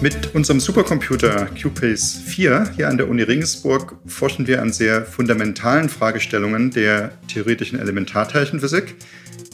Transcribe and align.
Mit 0.00 0.34
unserem 0.34 0.60
Supercomputer 0.60 1.46
QPACE 1.46 2.20
4 2.26 2.72
hier 2.76 2.88
an 2.88 2.98
der 2.98 3.08
Uni 3.08 3.22
Regensburg 3.22 3.96
forschen 4.06 4.46
wir 4.46 4.60
an 4.60 4.70
sehr 4.70 5.06
fundamentalen 5.06 5.88
Fragestellungen 5.88 6.70
der 6.70 7.12
theoretischen 7.26 7.80
Elementarteilchenphysik. 7.80 8.96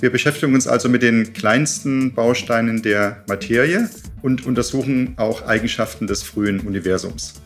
Wir 0.01 0.11
beschäftigen 0.11 0.55
uns 0.55 0.67
also 0.67 0.89
mit 0.89 1.03
den 1.03 1.33
kleinsten 1.33 2.15
Bausteinen 2.15 2.83
der 2.83 3.23
Materie 3.29 3.89
und 4.23 4.45
untersuchen 4.45 5.15
auch 5.19 5.47
Eigenschaften 5.47 6.09
des 6.09 6.25
frühen 6.25 6.61
Universums. 6.61 7.44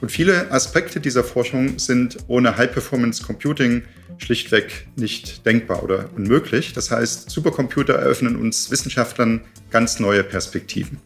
Und 0.00 0.10
viele 0.12 0.50
Aspekte 0.52 1.00
dieser 1.00 1.24
Forschung 1.24 1.78
sind 1.78 2.18
ohne 2.28 2.56
High-Performance 2.56 3.24
Computing 3.24 3.82
schlichtweg 4.18 4.86
nicht 4.96 5.44
denkbar 5.44 5.82
oder 5.82 6.10
unmöglich. 6.14 6.72
Das 6.72 6.90
heißt, 6.90 7.30
Supercomputer 7.30 7.94
eröffnen 7.94 8.36
uns 8.36 8.70
Wissenschaftlern 8.70 9.40
ganz 9.70 9.98
neue 9.98 10.22
Perspektiven. 10.22 11.00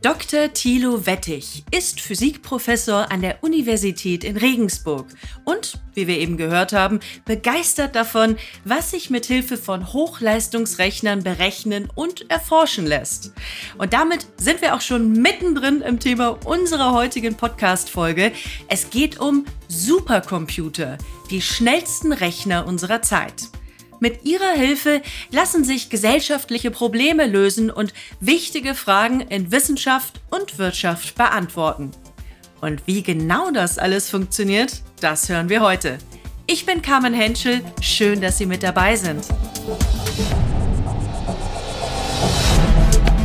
Dr. 0.00 0.52
Thilo 0.52 1.06
Wettig 1.06 1.64
ist 1.72 2.00
Physikprofessor 2.00 3.10
an 3.10 3.20
der 3.20 3.42
Universität 3.42 4.22
in 4.22 4.36
Regensburg 4.36 5.08
und, 5.44 5.80
wie 5.94 6.06
wir 6.06 6.18
eben 6.18 6.36
gehört 6.36 6.72
haben, 6.72 7.00
begeistert 7.24 7.96
davon, 7.96 8.36
was 8.64 8.92
sich 8.92 9.10
mit 9.10 9.26
Hilfe 9.26 9.56
von 9.56 9.92
Hochleistungsrechnern 9.92 11.24
berechnen 11.24 11.88
und 11.96 12.30
erforschen 12.30 12.86
lässt. 12.86 13.32
Und 13.76 13.92
damit 13.92 14.28
sind 14.36 14.62
wir 14.62 14.76
auch 14.76 14.82
schon 14.82 15.14
mittendrin 15.14 15.80
im 15.80 15.98
Thema 15.98 16.38
unserer 16.46 16.92
heutigen 16.92 17.34
Podcast-Folge. 17.34 18.30
Es 18.68 18.90
geht 18.90 19.18
um 19.18 19.46
Supercomputer, 19.66 20.96
die 21.32 21.42
schnellsten 21.42 22.12
Rechner 22.12 22.68
unserer 22.68 23.02
Zeit. 23.02 23.48
Mit 24.00 24.24
ihrer 24.24 24.52
Hilfe 24.52 25.02
lassen 25.30 25.64
sich 25.64 25.90
gesellschaftliche 25.90 26.70
Probleme 26.70 27.26
lösen 27.26 27.70
und 27.70 27.92
wichtige 28.20 28.74
Fragen 28.74 29.20
in 29.20 29.50
Wissenschaft 29.50 30.20
und 30.30 30.58
Wirtschaft 30.58 31.16
beantworten. 31.16 31.90
Und 32.60 32.86
wie 32.86 33.02
genau 33.02 33.50
das 33.50 33.78
alles 33.78 34.08
funktioniert, 34.08 34.82
das 35.00 35.28
hören 35.28 35.48
wir 35.48 35.60
heute. 35.60 35.98
Ich 36.46 36.64
bin 36.64 36.80
Carmen 36.80 37.12
Henschel, 37.12 37.60
schön, 37.80 38.20
dass 38.20 38.38
Sie 38.38 38.46
mit 38.46 38.62
dabei 38.62 38.96
sind. 38.96 39.24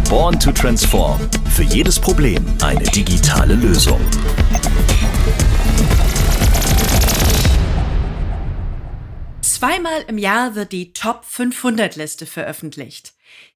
Born 0.09 0.39
to 0.39 0.51
Transform. 0.51 1.19
Für 1.49 1.63
jedes 1.63 1.99
Problem 1.99 2.45
eine 2.61 2.83
digitale 2.83 3.55
Lösung. 3.55 3.99
Zweimal 9.63 10.03
im 10.09 10.17
Jahr 10.17 10.55
wird 10.55 10.73
die 10.73 10.91
Top 10.91 11.23
500 11.23 11.95
Liste 11.95 12.25
veröffentlicht. 12.25 13.13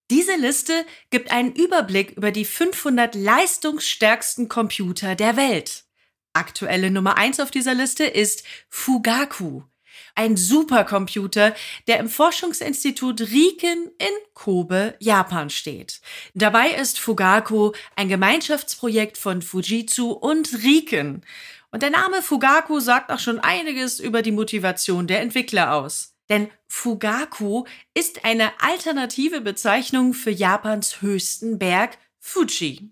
Diese 0.09 0.37
Liste 0.37 0.85
gibt 1.09 1.31
einen 1.31 1.51
Überblick 1.51 2.11
über 2.11 2.31
die 2.31 2.45
500 2.45 3.13
leistungsstärksten 3.13 4.47
Computer 4.47 5.15
der 5.15 5.35
Welt. 5.35 5.83
Aktuelle 6.31 6.91
Nummer 6.91 7.17
1 7.17 7.41
auf 7.41 7.51
dieser 7.51 7.73
Liste 7.73 8.05
ist 8.05 8.45
Fugaku, 8.69 9.63
ein 10.15 10.37
Supercomputer, 10.37 11.53
der 11.87 11.99
im 11.99 12.07
Forschungsinstitut 12.07 13.19
Riken 13.19 13.91
in 13.97 14.07
Kobe, 14.33 14.95
Japan 14.99 15.49
steht. 15.49 15.99
Dabei 16.33 16.69
ist 16.69 16.99
Fugaku 16.99 17.73
ein 17.97 18.07
Gemeinschaftsprojekt 18.07 19.17
von 19.17 19.41
Fujitsu 19.41 20.11
und 20.11 20.63
Riken. 20.63 21.25
Und 21.71 21.83
der 21.83 21.89
Name 21.89 22.21
Fugaku 22.21 22.79
sagt 22.79 23.11
auch 23.11 23.19
schon 23.19 23.39
einiges 23.39 23.99
über 23.99 24.21
die 24.21 24.31
Motivation 24.31 25.07
der 25.07 25.21
Entwickler 25.21 25.73
aus. 25.73 26.15
Denn 26.29 26.49
Fugaku 26.67 27.65
ist 27.93 28.25
eine 28.25 28.51
alternative 28.61 29.41
Bezeichnung 29.41 30.13
für 30.13 30.31
Japans 30.31 31.01
höchsten 31.01 31.57
Berg 31.59 31.97
Fuji. 32.19 32.91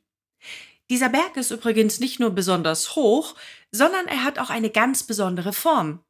Dieser 0.89 1.09
Berg 1.09 1.35
ist 1.35 1.51
übrigens 1.51 1.99
nicht 1.99 2.19
nur 2.19 2.29
besonders 2.29 2.95
hoch, 2.95 3.35
sondern 3.71 4.07
er 4.07 4.23
hat 4.23 4.39
auch 4.39 4.49
eine 4.49 4.69
ganz 4.69 5.03
besondere 5.03 5.51
Form. 5.51 6.03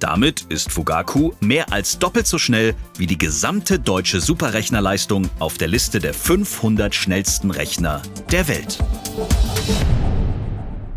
Damit 0.00 0.42
ist 0.50 0.70
Fugaku 0.70 1.32
mehr 1.40 1.72
als 1.72 1.98
doppelt 1.98 2.26
so 2.26 2.36
schnell 2.36 2.74
wie 2.98 3.06
die 3.06 3.16
gesamte 3.16 3.78
deutsche 3.78 4.20
Superrechnerleistung 4.20 5.30
auf 5.38 5.56
der 5.56 5.68
Liste 5.68 5.98
der 5.98 6.12
500 6.12 6.94
schnellsten 6.94 7.50
Rechner 7.50 8.02
der 8.30 8.46
Welt. 8.48 8.78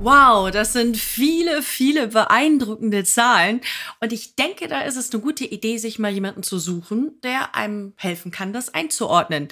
Wow, 0.04 0.52
das 0.52 0.74
sind 0.74 0.98
viele, 0.98 1.62
viele 1.62 2.10
beeindruckende 2.10 3.06
Zahlen. 3.06 3.62
Und 4.02 4.12
ich 4.12 4.36
denke, 4.36 4.68
da 4.68 4.82
ist 4.82 4.98
es 4.98 5.14
eine 5.14 5.24
gute 5.24 5.46
Idee, 5.46 5.78
sich 5.78 5.98
mal 5.98 6.12
jemanden 6.12 6.44
zu 6.44 6.60
suchen, 6.60 7.22
der 7.24 7.56
einem 7.56 7.94
helfen 7.96 8.30
kann, 8.30 8.52
das 8.52 8.74
einzuordnen. 8.74 9.48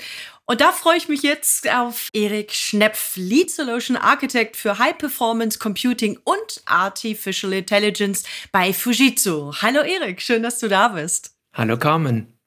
Und 0.46 0.60
da 0.60 0.74
freue 0.74 0.98
ich 0.98 1.08
mich 1.08 1.24
jetzt 1.24 1.72
auf 1.72 2.10
Erik 2.12 2.52
Schnepf, 2.52 3.14
Lead 3.16 3.50
Solution 3.50 3.96
Architect 3.96 4.58
für 4.58 4.78
High 4.78 4.98
Performance 4.98 5.58
Computing 5.58 6.20
und 6.26 6.62
Artificial 6.66 7.54
Intelligence 7.54 8.24
bei 8.52 8.74
Fujitsu. 8.74 9.54
Hallo 9.62 9.80
Erik, 9.80 10.22
schön, 10.22 10.44
dass 10.44 10.60
du 10.60 10.68
da 10.68 10.90
bist. 10.90 11.34
Hallo 11.54 11.78
Carmen. 11.78 12.41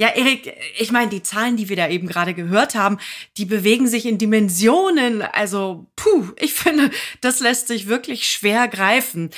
Ja, 0.00 0.08
Erik, 0.10 0.54
ich 0.78 0.92
meine, 0.92 1.10
die 1.10 1.24
Zahlen, 1.24 1.56
die 1.56 1.68
wir 1.68 1.74
da 1.74 1.88
eben 1.88 2.06
gerade 2.06 2.32
gehört 2.32 2.76
haben, 2.76 2.98
die 3.36 3.44
bewegen 3.44 3.88
sich 3.88 4.06
in 4.06 4.16
Dimensionen. 4.16 5.22
Also, 5.22 5.86
puh, 5.96 6.28
ich 6.36 6.54
finde, 6.54 6.90
das 7.20 7.40
lässt 7.40 7.66
sich 7.66 7.88
wirklich 7.88 8.28
schwer 8.28 8.68
greifen. 8.68 9.30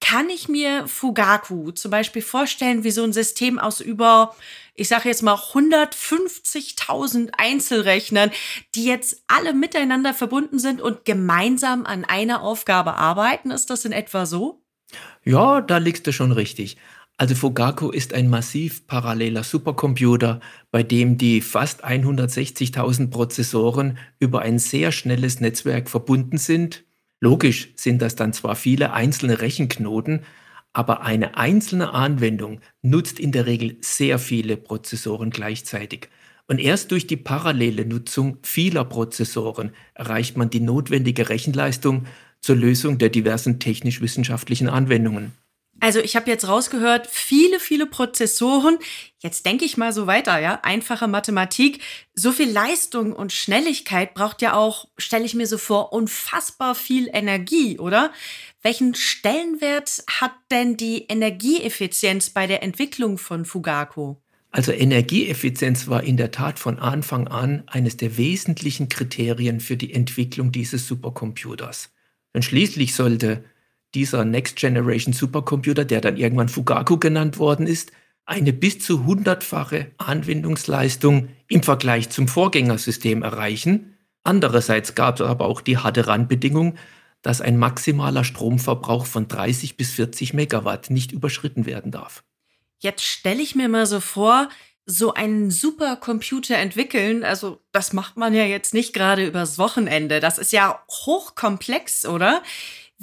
Kann 0.00 0.28
ich 0.28 0.48
mir 0.48 0.88
Fugaku 0.88 1.70
zum 1.70 1.92
Beispiel 1.92 2.22
vorstellen 2.22 2.82
wie 2.82 2.90
so 2.90 3.04
ein 3.04 3.12
System 3.12 3.60
aus 3.60 3.80
über, 3.80 4.34
ich 4.74 4.88
sage 4.88 5.08
jetzt 5.08 5.22
mal 5.22 5.36
150.000 5.36 7.30
Einzelrechnern, 7.38 8.32
die 8.74 8.84
jetzt 8.84 9.22
alle 9.28 9.54
miteinander 9.54 10.12
verbunden 10.14 10.58
sind 10.58 10.80
und 10.80 11.04
gemeinsam 11.04 11.86
an 11.86 12.04
einer 12.04 12.42
Aufgabe 12.42 12.94
arbeiten? 12.94 13.52
Ist 13.52 13.70
das 13.70 13.84
in 13.84 13.92
etwa 13.92 14.26
so? 14.26 14.64
Ja, 15.22 15.60
da 15.60 15.78
liegst 15.78 16.08
du 16.08 16.12
schon 16.12 16.32
richtig. 16.32 16.76
Also 17.22 17.36
Fugaku 17.36 17.90
ist 17.90 18.14
ein 18.14 18.28
massiv 18.28 18.88
paralleler 18.88 19.44
Supercomputer, 19.44 20.40
bei 20.72 20.82
dem 20.82 21.18
die 21.18 21.40
fast 21.40 21.84
160.000 21.84 23.10
Prozessoren 23.10 23.96
über 24.18 24.42
ein 24.42 24.58
sehr 24.58 24.90
schnelles 24.90 25.38
Netzwerk 25.38 25.88
verbunden 25.88 26.36
sind. 26.36 26.82
Logisch 27.20 27.68
sind 27.76 28.02
das 28.02 28.16
dann 28.16 28.32
zwar 28.32 28.56
viele 28.56 28.92
einzelne 28.92 29.40
Rechenknoten, 29.40 30.22
aber 30.72 31.02
eine 31.02 31.36
einzelne 31.36 31.94
Anwendung 31.94 32.58
nutzt 32.82 33.20
in 33.20 33.30
der 33.30 33.46
Regel 33.46 33.76
sehr 33.82 34.18
viele 34.18 34.56
Prozessoren 34.56 35.30
gleichzeitig. 35.30 36.08
Und 36.48 36.58
erst 36.58 36.90
durch 36.90 37.06
die 37.06 37.16
parallele 37.16 37.86
Nutzung 37.86 38.38
vieler 38.42 38.84
Prozessoren 38.84 39.70
erreicht 39.94 40.36
man 40.36 40.50
die 40.50 40.58
notwendige 40.58 41.28
Rechenleistung 41.28 42.06
zur 42.40 42.56
Lösung 42.56 42.98
der 42.98 43.10
diversen 43.10 43.60
technisch-wissenschaftlichen 43.60 44.68
Anwendungen. 44.68 45.40
Also 45.82 45.98
ich 45.98 46.14
habe 46.14 46.30
jetzt 46.30 46.46
rausgehört, 46.46 47.08
viele, 47.10 47.58
viele 47.58 47.86
Prozessoren. 47.86 48.78
Jetzt 49.18 49.44
denke 49.44 49.64
ich 49.64 49.76
mal 49.76 49.92
so 49.92 50.06
weiter, 50.06 50.38
ja. 50.38 50.60
Einfache 50.62 51.08
Mathematik. 51.08 51.80
So 52.14 52.30
viel 52.30 52.48
Leistung 52.48 53.12
und 53.12 53.32
Schnelligkeit 53.32 54.14
braucht 54.14 54.42
ja 54.42 54.54
auch, 54.54 54.86
stelle 54.96 55.24
ich 55.24 55.34
mir 55.34 55.48
so 55.48 55.58
vor, 55.58 55.92
unfassbar 55.92 56.76
viel 56.76 57.10
Energie, 57.12 57.80
oder? 57.80 58.12
Welchen 58.62 58.94
Stellenwert 58.94 60.04
hat 60.08 60.30
denn 60.52 60.76
die 60.76 61.06
Energieeffizienz 61.08 62.30
bei 62.30 62.46
der 62.46 62.62
Entwicklung 62.62 63.18
von 63.18 63.44
Fugaku? 63.44 64.14
Also 64.52 64.70
Energieeffizienz 64.70 65.88
war 65.88 66.04
in 66.04 66.16
der 66.16 66.30
Tat 66.30 66.60
von 66.60 66.78
Anfang 66.78 67.26
an 67.26 67.64
eines 67.66 67.96
der 67.96 68.16
wesentlichen 68.16 68.88
Kriterien 68.88 69.58
für 69.58 69.76
die 69.76 69.92
Entwicklung 69.92 70.52
dieses 70.52 70.86
Supercomputers. 70.86 71.90
Denn 72.34 72.44
schließlich 72.44 72.94
sollte 72.94 73.42
dieser 73.94 74.24
Next 74.24 74.56
Generation 74.56 75.12
Supercomputer, 75.12 75.84
der 75.84 76.00
dann 76.00 76.16
irgendwann 76.16 76.48
Fugaku 76.48 76.98
genannt 76.98 77.38
worden 77.38 77.66
ist, 77.66 77.92
eine 78.24 78.52
bis 78.52 78.78
zu 78.78 79.04
hundertfache 79.04 79.90
Anwendungsleistung 79.98 81.28
im 81.48 81.62
Vergleich 81.62 82.10
zum 82.10 82.28
Vorgängersystem 82.28 83.22
erreichen. 83.22 83.96
Andererseits 84.22 84.94
gab 84.94 85.20
es 85.20 85.26
aber 85.26 85.46
auch 85.46 85.60
die 85.60 85.78
harte 85.78 86.06
Randbedingung, 86.06 86.76
dass 87.22 87.40
ein 87.40 87.58
maximaler 87.58 88.24
Stromverbrauch 88.24 89.06
von 89.06 89.28
30 89.28 89.76
bis 89.76 89.92
40 89.92 90.34
Megawatt 90.34 90.90
nicht 90.90 91.12
überschritten 91.12 91.66
werden 91.66 91.92
darf. 91.92 92.24
Jetzt 92.78 93.04
stelle 93.04 93.42
ich 93.42 93.54
mir 93.54 93.68
mal 93.68 93.86
so 93.86 94.00
vor, 94.00 94.48
so 94.86 95.14
einen 95.14 95.52
Supercomputer 95.52 96.56
entwickeln, 96.56 97.22
also 97.22 97.60
das 97.70 97.92
macht 97.92 98.16
man 98.16 98.34
ja 98.34 98.44
jetzt 98.44 98.74
nicht 98.74 98.92
gerade 98.92 99.24
übers 99.24 99.56
Wochenende. 99.56 100.18
Das 100.18 100.38
ist 100.38 100.52
ja 100.52 100.82
hochkomplex, 100.90 102.06
oder? 102.06 102.42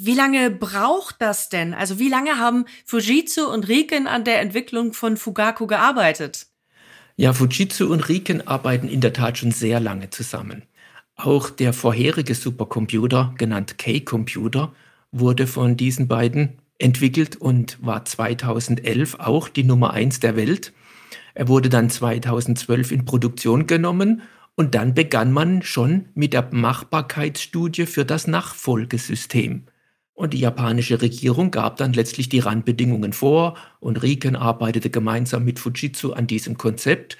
Wie 0.02 0.14
lange 0.14 0.50
braucht 0.50 1.16
das 1.18 1.50
denn? 1.50 1.74
Also 1.74 1.98
wie 1.98 2.08
lange 2.08 2.38
haben 2.38 2.64
Fujitsu 2.86 3.42
und 3.42 3.68
Riken 3.68 4.06
an 4.06 4.24
der 4.24 4.40
Entwicklung 4.40 4.94
von 4.94 5.18
Fugaku 5.18 5.66
gearbeitet? 5.66 6.46
Ja, 7.16 7.34
Fujitsu 7.34 7.92
und 7.92 8.08
Riken 8.08 8.46
arbeiten 8.48 8.88
in 8.88 9.02
der 9.02 9.12
Tat 9.12 9.36
schon 9.36 9.50
sehr 9.50 9.78
lange 9.78 10.08
zusammen. 10.08 10.62
Auch 11.16 11.50
der 11.50 11.74
vorherige 11.74 12.34
Supercomputer, 12.34 13.34
genannt 13.36 13.76
K-Computer, 13.76 14.72
wurde 15.12 15.46
von 15.46 15.76
diesen 15.76 16.08
beiden 16.08 16.62
entwickelt 16.78 17.36
und 17.36 17.76
war 17.82 18.06
2011 18.06 19.16
auch 19.18 19.50
die 19.50 19.64
Nummer 19.64 19.92
eins 19.92 20.18
der 20.18 20.34
Welt. 20.34 20.72
Er 21.34 21.46
wurde 21.46 21.68
dann 21.68 21.90
2012 21.90 22.92
in 22.92 23.04
Produktion 23.04 23.66
genommen 23.66 24.22
und 24.54 24.74
dann 24.74 24.94
begann 24.94 25.30
man 25.30 25.60
schon 25.60 26.08
mit 26.14 26.32
der 26.32 26.48
Machbarkeitsstudie 26.50 27.84
für 27.84 28.06
das 28.06 28.26
Nachfolgesystem. 28.26 29.66
Und 30.20 30.34
die 30.34 30.40
japanische 30.40 31.00
Regierung 31.00 31.50
gab 31.50 31.78
dann 31.78 31.94
letztlich 31.94 32.28
die 32.28 32.40
Randbedingungen 32.40 33.14
vor 33.14 33.56
und 33.80 34.02
Riken 34.02 34.36
arbeitete 34.36 34.90
gemeinsam 34.90 35.46
mit 35.46 35.58
Fujitsu 35.58 36.12
an 36.12 36.26
diesem 36.26 36.58
Konzept. 36.58 37.16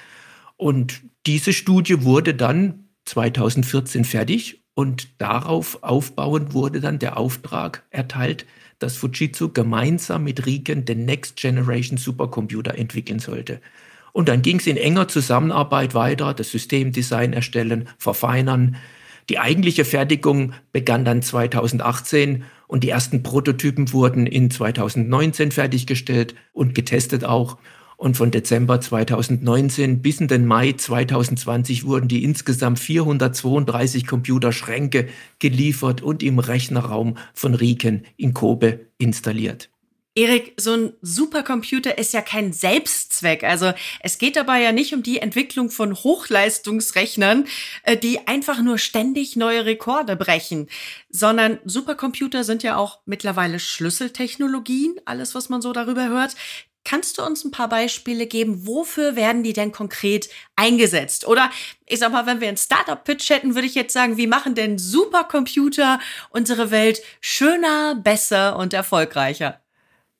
Und 0.58 1.00
diese 1.25 1.55
Studie 1.55 2.05
wurde 2.05 2.35
dann 2.35 2.91
2014 3.06 4.05
fertig 4.05 4.62
und 4.75 5.08
darauf 5.17 5.82
aufbauend 5.82 6.52
wurde 6.52 6.82
dann 6.82 6.99
der 6.99 7.17
Auftrag 7.17 7.85
erteilt, 7.88 8.44
dass 8.81 8.99
Fujitsu 8.99 9.49
gemeinsam 9.49 10.25
mit 10.25 10.44
Riken 10.44 10.85
den 10.85 11.06
Next 11.06 11.37
Generation 11.37 11.96
Supercomputer 11.96 12.76
entwickeln 12.76 13.19
sollte. 13.19 13.62
Und 14.12 14.29
dann 14.29 14.43
ging 14.43 14.58
es 14.58 14.67
in 14.67 14.76
enger 14.76 15.08
Zusammenarbeit 15.08 15.94
weiter, 15.94 16.35
das 16.35 16.50
Systemdesign 16.50 17.32
erstellen, 17.32 17.88
verfeinern. 17.96 18.76
Die 19.31 19.38
eigentliche 19.38 19.87
Fertigung 19.87 20.53
begann 20.73 21.06
dann 21.06 21.23
2018 21.23 22.44
und 22.70 22.84
die 22.84 22.90
ersten 22.90 23.25
Prototypen 23.25 23.93
wurden 23.93 24.28
in 24.28 24.49
2019 24.49 25.50
fertiggestellt 25.50 26.37
und 26.52 26.72
getestet 26.72 27.25
auch. 27.25 27.58
Und 27.96 28.17
von 28.17 28.31
Dezember 28.31 28.81
2019 28.81 30.02
bis 30.02 30.20
in 30.20 30.28
den 30.28 30.46
Mai 30.46 30.75
2020 30.75 31.84
wurden 31.84 32.06
die 32.06 32.22
insgesamt 32.22 32.78
432 32.78 34.06
Computerschränke 34.06 35.08
geliefert 35.40 36.00
und 36.00 36.22
im 36.22 36.38
Rechnerraum 36.38 37.17
von 37.34 37.55
Riken 37.55 38.05
in 38.17 38.34
Kobe 38.34 38.87
installiert. 38.99 39.69
Erik, 40.16 40.54
so 40.58 40.74
ein 40.74 40.92
Supercomputer 41.02 41.96
ist 41.96 42.12
ja 42.12 42.20
kein 42.20 42.52
Selbstzweck. 42.52 43.44
Also 43.44 43.72
es 44.00 44.18
geht 44.18 44.34
dabei 44.34 44.60
ja 44.60 44.72
nicht 44.72 44.92
um 44.92 45.04
die 45.04 45.20
Entwicklung 45.20 45.70
von 45.70 45.94
Hochleistungsrechnern, 45.94 47.46
äh, 47.84 47.96
die 47.96 48.26
einfach 48.26 48.60
nur 48.60 48.78
ständig 48.78 49.36
neue 49.36 49.64
Rekorde 49.66 50.16
brechen, 50.16 50.68
sondern 51.10 51.60
Supercomputer 51.64 52.42
sind 52.42 52.64
ja 52.64 52.76
auch 52.76 52.98
mittlerweile 53.06 53.60
Schlüsseltechnologien, 53.60 54.96
alles, 55.04 55.36
was 55.36 55.48
man 55.48 55.62
so 55.62 55.72
darüber 55.72 56.08
hört. 56.08 56.34
Kannst 56.84 57.18
du 57.18 57.22
uns 57.22 57.44
ein 57.44 57.52
paar 57.52 57.68
Beispiele 57.68 58.26
geben? 58.26 58.66
Wofür 58.66 59.14
werden 59.14 59.44
die 59.44 59.52
denn 59.52 59.70
konkret 59.70 60.28
eingesetzt? 60.56 61.26
Oder 61.26 61.50
ich 61.86 62.00
sag 62.00 62.10
mal, 62.10 62.26
wenn 62.26 62.40
wir 62.40 62.48
einen 62.48 62.56
Startup-Pitch 62.56 63.30
hätten, 63.30 63.54
würde 63.54 63.68
ich 63.68 63.74
jetzt 63.76 63.92
sagen, 63.92 64.16
wie 64.16 64.26
machen 64.26 64.56
denn 64.56 64.78
Supercomputer 64.78 66.00
unsere 66.30 66.72
Welt 66.72 67.00
schöner, 67.20 67.94
besser 67.94 68.56
und 68.56 68.74
erfolgreicher? 68.74 69.60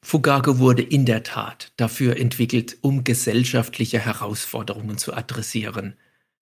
Fugaku 0.03 0.59
wurde 0.59 0.83
in 0.83 1.05
der 1.05 1.23
Tat 1.23 1.73
dafür 1.77 2.19
entwickelt, 2.19 2.79
um 2.81 3.05
gesellschaftliche 3.05 3.99
Herausforderungen 3.99 4.99
zu 4.99 5.15
adressieren. 5.15 5.95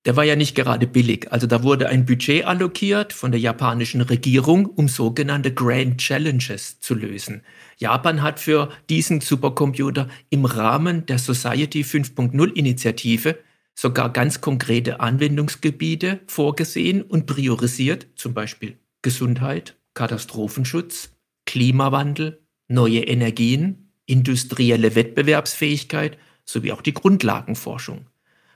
Der 0.05 0.17
war 0.17 0.25
ja 0.25 0.37
nicht 0.37 0.55
gerade 0.55 0.87
billig, 0.87 1.31
also 1.33 1.47
da 1.47 1.63
wurde 1.63 1.89
ein 1.89 2.07
Budget 2.07 2.45
allokiert 2.45 3.13
von 3.13 3.33
der 3.33 3.41
japanischen 3.41 4.01
Regierung, 4.01 4.67
um 4.67 4.89
sogenannte 4.89 5.53
Grand 5.53 5.99
Challenges 5.99 6.81
zu 6.81 6.95
lösen. 6.95 7.43
Japan 7.77 8.23
hat 8.23 8.41
für 8.41 8.71
diesen 8.89 9.21
Supercomputer 9.21 10.09
im 10.31 10.45
Rahmen 10.45 11.05
der 11.07 11.19
Society 11.19 11.83
5.0 11.83 12.53
Initiative 12.53 13.39
sogar 13.75 14.13
ganz 14.13 14.41
konkrete 14.41 15.01
Anwendungsgebiete 15.01 16.21
vorgesehen 16.27 17.03
und 17.03 17.27
priorisiert, 17.27 18.07
zum 18.15 18.35
Beispiel 18.35 18.79
Gesundheit, 19.03 19.77
Katastrophenschutz, 19.95 21.11
Klimawandel, 21.45 22.41
neue 22.69 23.01
Energien, 23.01 23.91
industrielle 24.07 24.95
Wettbewerbsfähigkeit 24.95 26.19
sowie 26.45 26.73
auch 26.73 26.83
die 26.83 26.95
Grundlagenforschung. 26.95 28.07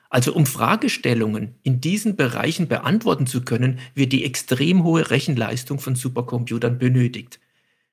Also 0.08 0.34
um 0.34 0.44
Fragestellungen 0.44 1.54
in 1.62 1.80
diesen 1.80 2.16
Bereichen 2.16 2.68
beantworten 2.68 3.26
zu 3.26 3.42
können, 3.42 3.78
wird 3.94 4.12
die 4.12 4.24
extrem 4.24 4.84
hohe 4.84 5.10
Rechenleistung 5.10 5.78
von 5.78 5.94
Supercomputern 5.94 6.78
benötigt. 6.78 7.40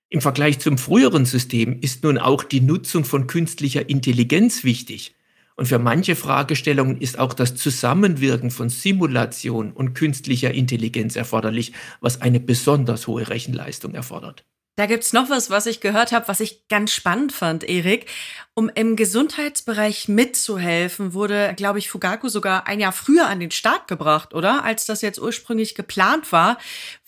Im 0.09 0.21
Vergleich 0.21 0.59
zum 0.59 0.77
früheren 0.77 1.25
System 1.25 1.79
ist 1.79 2.03
nun 2.03 2.17
auch 2.17 2.43
die 2.43 2.61
Nutzung 2.61 3.05
von 3.05 3.27
künstlicher 3.27 3.87
Intelligenz 3.87 4.63
wichtig. 4.63 5.15
Und 5.55 5.67
für 5.67 5.79
manche 5.79 6.15
Fragestellungen 6.15 6.99
ist 6.99 7.19
auch 7.19 7.33
das 7.33 7.55
Zusammenwirken 7.55 8.49
von 8.49 8.69
Simulation 8.69 9.71
und 9.71 9.93
künstlicher 9.93 10.53
Intelligenz 10.53 11.15
erforderlich, 11.15 11.73
was 12.01 12.21
eine 12.21 12.39
besonders 12.39 13.07
hohe 13.07 13.29
Rechenleistung 13.29 13.93
erfordert. 13.93 14.45
Da 14.79 14.85
gibt's 14.85 15.11
noch 15.11 15.29
was, 15.29 15.49
was 15.49 15.65
ich 15.65 15.81
gehört 15.81 16.13
habe, 16.13 16.29
was 16.29 16.39
ich 16.39 16.69
ganz 16.69 16.93
spannend 16.93 17.33
fand, 17.33 17.65
Erik. 17.65 18.05
Um 18.53 18.71
im 18.73 18.95
Gesundheitsbereich 18.95 20.07
mitzuhelfen, 20.07 21.13
wurde, 21.13 21.53
glaube 21.57 21.79
ich, 21.79 21.89
Fugaku 21.89 22.29
sogar 22.29 22.65
ein 22.65 22.79
Jahr 22.79 22.93
früher 22.93 23.27
an 23.27 23.41
den 23.41 23.51
Start 23.51 23.89
gebracht, 23.89 24.33
oder? 24.33 24.63
Als 24.63 24.85
das 24.85 25.01
jetzt 25.01 25.19
ursprünglich 25.19 25.75
geplant 25.75 26.31
war, 26.31 26.57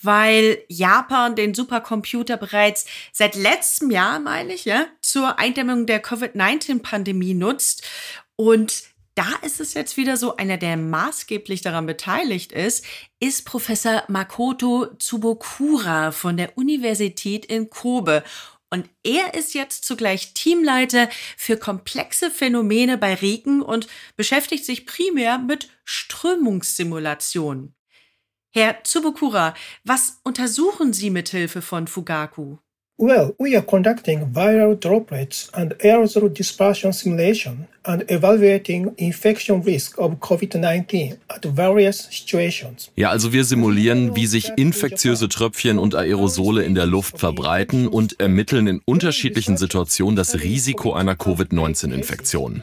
weil 0.02 0.58
Japan 0.68 1.34
den 1.34 1.54
Supercomputer 1.54 2.36
bereits 2.36 2.84
seit 3.10 3.36
letztem 3.36 3.90
Jahr, 3.90 4.20
meine 4.20 4.52
ich, 4.52 4.66
ja, 4.66 4.84
zur 5.00 5.38
Eindämmung 5.38 5.86
der 5.86 6.00
Covid-19-Pandemie 6.00 7.32
nutzt. 7.32 7.88
Und 8.36 8.82
da 9.14 9.26
ist 9.42 9.60
es 9.60 9.74
jetzt 9.74 9.96
wieder 9.96 10.16
so, 10.16 10.36
einer, 10.36 10.56
der 10.56 10.76
maßgeblich 10.76 11.60
daran 11.60 11.86
beteiligt 11.86 12.52
ist, 12.52 12.84
ist 13.20 13.44
Professor 13.44 14.04
Makoto 14.08 14.86
Tsubokura 14.98 16.12
von 16.12 16.36
der 16.36 16.56
Universität 16.56 17.44
in 17.44 17.68
Kobe. 17.68 18.22
Und 18.70 18.88
er 19.04 19.34
ist 19.34 19.52
jetzt 19.52 19.84
zugleich 19.84 20.32
Teamleiter 20.32 21.10
für 21.36 21.58
komplexe 21.58 22.30
Phänomene 22.30 22.96
bei 22.96 23.14
Regen 23.14 23.60
und 23.60 23.86
beschäftigt 24.16 24.64
sich 24.64 24.86
primär 24.86 25.36
mit 25.36 25.68
Strömungssimulationen. 25.84 27.74
Herr 28.54 28.82
Tsubokura, 28.82 29.54
was 29.84 30.20
untersuchen 30.24 30.94
Sie 30.94 31.10
mit 31.10 31.28
Hilfe 31.28 31.60
von 31.60 31.86
Fugaku? 31.86 32.56
Well, 32.98 33.34
we 33.38 33.56
are 33.56 33.64
conducting 33.64 34.34
viral 34.34 34.76
droplets 34.76 35.52
and 35.54 35.74
aerosol 35.82 36.28
dispersion 36.28 36.92
simulation 36.92 37.66
and 37.84 38.08
evaluating 38.10 38.92
infection 38.96 39.62
risk 39.62 39.98
of 39.98 40.20
COVID-19 40.20 41.16
at 41.28 41.44
various 41.44 42.08
situations. 42.10 42.90
Ja, 42.96 43.10
also 43.10 43.32
wir 43.32 43.44
simulieren, 43.44 44.14
wie 44.14 44.26
sich 44.26 44.52
infektiöse 44.56 45.28
Tröpfchen 45.28 45.78
und 45.78 45.94
Aerosole 45.94 46.62
in 46.64 46.74
der 46.74 46.86
Luft 46.86 47.18
verbreiten 47.18 47.88
und 47.88 48.20
ermitteln 48.20 48.66
in 48.66 48.80
unterschiedlichen 48.84 49.56
Situationen 49.56 50.16
das 50.16 50.40
Risiko 50.40 50.92
einer 50.92 51.16
Covid-19-Infektion. 51.16 52.62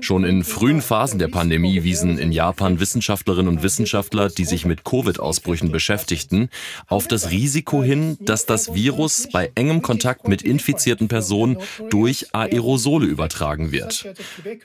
Schon 0.00 0.24
in 0.24 0.44
frühen 0.44 0.82
Phasen 0.82 1.18
der 1.18 1.28
Pandemie 1.28 1.82
wiesen 1.82 2.18
in 2.18 2.32
Japan 2.32 2.80
Wissenschaftlerinnen 2.80 3.48
und 3.48 3.62
Wissenschaftler, 3.62 4.28
die 4.28 4.44
sich 4.44 4.64
mit 4.64 4.84
Covid-Ausbrüchen 4.84 5.72
beschäftigten, 5.72 6.48
auf 6.86 7.08
das 7.08 7.30
Risiko 7.30 7.82
hin, 7.82 8.16
dass 8.20 8.46
das 8.46 8.74
Virus 8.74 9.28
bei 9.32 9.50
engem 9.54 9.82
Kontakt 9.82 10.28
mit 10.28 10.42
infizierten 10.42 11.08
Personen 11.08 11.58
durch 11.90 12.34
Aerosole 12.34 13.06
übertragen 13.06 13.72
wird. 13.72 14.06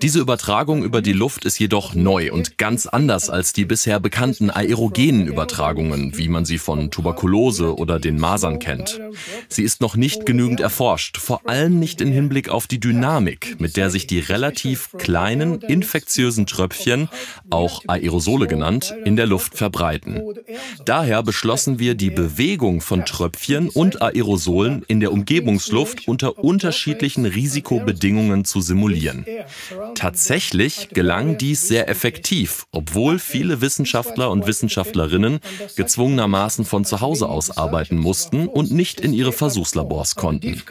Diese 0.02 0.20
Übertragung 0.20 0.84
über 0.84 1.02
die 1.02 1.14
Luft 1.14 1.46
ist 1.46 1.58
jedoch 1.58 1.96
neu 1.96 2.32
und 2.32 2.58
ganz 2.58 2.86
anders 2.86 3.30
als 3.30 3.54
die 3.54 3.66
bisher 3.66 4.00
bekannten 4.00 4.50
aerogenen 4.50 5.28
Übertragungen, 5.28 6.18
wie 6.18 6.28
man 6.28 6.46
sie 6.46 6.58
von 6.58 6.92
Tuberkulose 6.92 7.76
oder 7.76 8.00
den 8.00 8.20
Masern 8.20 8.60
kennt. 8.60 9.00
Sie 9.48 9.64
ist 9.64 9.82
noch 9.82 9.96
nicht 9.96 10.26
genügend 10.26 10.60
erforscht, 10.60 11.18
vor 11.18 11.48
allem 11.48 11.80
nicht 11.80 12.02
im 12.02 12.12
Hinblick 12.12 12.50
auf 12.50 12.68
die 12.68 12.80
Dynamik, 12.80 13.60
mit 13.60 13.78
der 13.78 13.90
sich 13.90 14.06
die 14.06 14.20
relativ 14.20 14.90
kleinen 14.98 15.62
infektiösen 15.62 16.46
Tröpfchen, 16.46 17.10
auch 17.50 17.82
Aerosole 17.88 18.48
genannt, 18.48 18.94
in 19.06 19.16
der 19.16 19.28
Luft 19.28 19.56
verbreiten. 19.56 20.22
Daher 20.86 21.24
beschlossen 21.24 21.80
wir, 21.80 21.96
die 21.96 22.10
Bewegung 22.10 22.82
von 22.82 23.06
Tröpfchen 23.06 23.70
und 23.70 24.02
Aerosolen 24.02 24.84
in 24.88 25.00
der 25.00 25.12
Umgebungsluft 25.12 26.08
unter 26.08 26.40
unterschiedlichen 26.44 27.26
Risikobedingungen 27.26 28.46
zu 28.46 28.62
simulieren. 28.62 29.26
Tatsächlich 29.94 30.90
gelang 30.90 31.38
dies 31.38 31.68
sehr 31.68 31.88
effektiv, 31.90 32.66
obwohl 32.72 33.20
viele 33.20 33.62
Wissenschaftler 33.62 34.32
und 34.32 34.48
Wissenschaftlerinnen 34.48 35.40
gezwungenermaßen 35.76 36.66
von 36.66 36.86
zu 36.86 37.02
Hause 37.02 37.30
aus 37.30 37.56
arbeiten 37.56 37.98
mussten 37.98 38.48
und 38.48 38.72
nicht 38.72 39.00
in 39.00 39.14
ihre 39.14 39.32
Versuchslabors 39.32 40.16
konnten. 40.16 40.62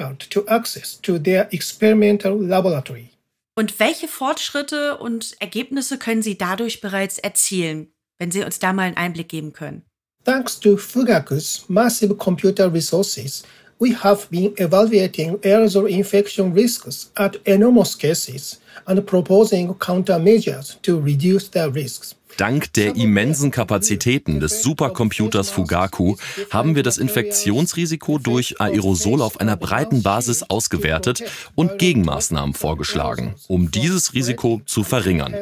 Und 3.56 3.78
welche 3.78 4.08
Fortschritte 4.08 4.98
und 4.98 5.36
Ergebnisse 5.40 5.98
können 5.98 6.22
Sie 6.22 6.36
dadurch 6.36 6.80
bereits 6.80 7.18
erzielen, 7.18 7.92
wenn 8.18 8.32
Sie 8.32 8.42
uns 8.42 8.58
da 8.58 8.72
mal 8.72 8.82
einen 8.82 8.96
Einblick 8.96 9.28
geben 9.28 9.52
können? 9.52 9.82
Thanks 10.24 10.58
to 10.58 10.76
Fugaku's 10.76 11.64
massive 11.68 12.16
computer 12.16 12.72
resources, 12.72 13.44
we 13.78 13.94
have 13.94 14.28
been 14.30 14.52
evaluating 14.56 15.38
aerosol 15.42 15.88
infection 15.88 16.52
risks 16.52 17.10
at 17.16 17.36
enormous 17.44 17.94
cases 17.94 18.60
and 18.86 19.06
proposing 19.06 19.74
countermeasures 19.74 20.80
to 20.82 21.00
reduce 21.00 21.50
their 21.50 21.70
risks. 21.74 22.14
Dank 22.36 22.72
der 22.72 22.96
immensen 22.96 23.52
Kapazitäten 23.52 24.40
des 24.40 24.60
Supercomputers 24.62 25.50
Fugaku 25.50 26.16
haben 26.50 26.74
wir 26.74 26.82
das 26.82 26.98
Infektionsrisiko 26.98 28.18
durch 28.18 28.60
Aerosol 28.60 29.22
auf 29.22 29.40
einer 29.40 29.56
breiten 29.56 30.02
Basis 30.02 30.42
ausgewertet 30.42 31.22
und 31.54 31.78
Gegenmaßnahmen 31.78 32.54
vorgeschlagen, 32.54 33.36
um 33.46 33.70
dieses 33.70 34.14
Risiko 34.14 34.60
zu 34.66 34.82
verringern 34.82 35.32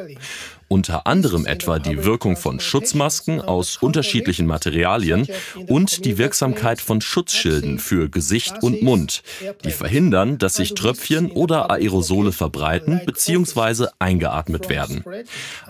unter 0.72 1.06
anderem 1.06 1.44
etwa 1.44 1.78
die 1.78 2.02
Wirkung 2.02 2.34
von 2.34 2.58
Schutzmasken 2.58 3.42
aus 3.42 3.76
unterschiedlichen 3.76 4.46
Materialien 4.46 5.28
und 5.66 6.06
die 6.06 6.16
Wirksamkeit 6.16 6.80
von 6.80 7.02
Schutzschilden 7.02 7.78
für 7.78 8.08
Gesicht 8.08 8.62
und 8.62 8.80
Mund, 8.80 9.22
die 9.66 9.70
verhindern, 9.70 10.38
dass 10.38 10.54
sich 10.54 10.72
Tröpfchen 10.72 11.30
oder 11.30 11.70
Aerosole 11.70 12.32
verbreiten 12.32 13.02
bzw. 13.04 13.88
eingeatmet 13.98 14.70
werden. 14.70 15.04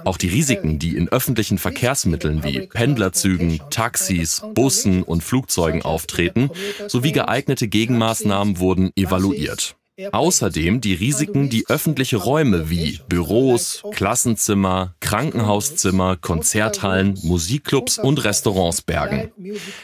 Auch 0.04 0.18
die 0.18 0.28
Risiken, 0.28 0.78
die 0.78 0.97
in 0.97 1.09
öffentlichen 1.09 1.59
Verkehrsmitteln 1.59 2.44
wie 2.44 2.68
Pendlerzügen, 2.68 3.61
Taxis, 3.71 4.40
Bussen 4.54 5.02
und 5.02 5.25
Flugzeugen 5.25 5.82
auftreten, 5.82 6.49
sowie 6.87 7.11
geeignete 7.11 7.66
Gegenmaßnahmen 7.66 8.61
wurden 8.61 8.92
evaluiert. 8.94 9.75
Außerdem 10.11 10.80
die 10.80 10.94
Risiken, 10.94 11.50
die 11.50 11.66
öffentliche 11.68 12.16
Räume 12.16 12.71
wie 12.71 12.99
Büros, 13.09 13.82
Klassenzimmer, 13.92 14.94
Krankenhauszimmer, 15.00 16.16
Konzerthallen, 16.16 17.18
Musikclubs 17.23 17.99
und 17.99 18.25
Restaurants 18.25 18.82
bergen. 18.82 19.30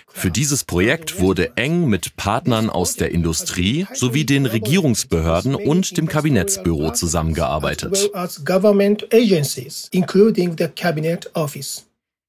Für 0.09 0.31
dieses 0.31 0.65
Projekt 0.65 1.21
wurde 1.21 1.57
eng 1.57 1.89
mit 1.89 2.17
Partnern 2.17 2.71
aus 2.71 2.97
der 2.97 3.11
Industrie 3.13 3.87
sowie 3.95 4.25
den 4.25 4.47
Regierungsbehörden 4.47 5.55
und 5.55 5.97
dem 5.97 6.09
Kabinettsbüro 6.09 6.93
zusammengearbeitet. 6.93 8.11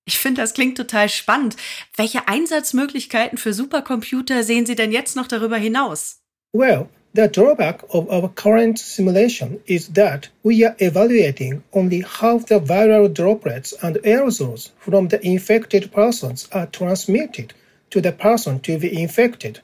Ich 0.10 0.18
finde, 0.18 0.42
das 0.42 0.56
klingt 0.56 0.76
total 0.76 1.08
spannend. 1.08 1.56
Welche 1.96 2.28
Einsatzmöglichkeiten 2.28 3.38
für 3.38 3.54
Supercomputer 3.54 4.44
sehen 4.44 4.66
Sie 4.66 4.74
denn 4.74 4.92
jetzt 4.92 5.16
noch 5.16 5.28
darüber 5.28 5.58
hinaus? 5.58 6.22
Well, 6.52 6.90
The 7.16 7.28
drawback 7.28 7.82
of 7.90 8.08
our 8.12 8.30
current 8.30 8.78
simulation 8.78 9.60
is 9.66 9.90
that 9.94 10.30
we 10.44 10.64
are 10.64 10.76
evaluating 10.78 11.64
only 11.74 12.02
how 12.02 12.38
the 12.38 12.60
viral 12.60 13.12
droplets 13.12 13.74
and 13.82 13.98
aerosols 14.04 14.70
from 14.80 15.08
the 15.08 15.20
infected 15.26 15.92
persons 15.92 16.48
are 16.52 16.68
transmitted 16.68 17.54
to 17.90 18.00
the 18.00 18.12
person 18.12 18.60
to 18.62 18.78
be 18.78 19.02
infected 19.02 19.62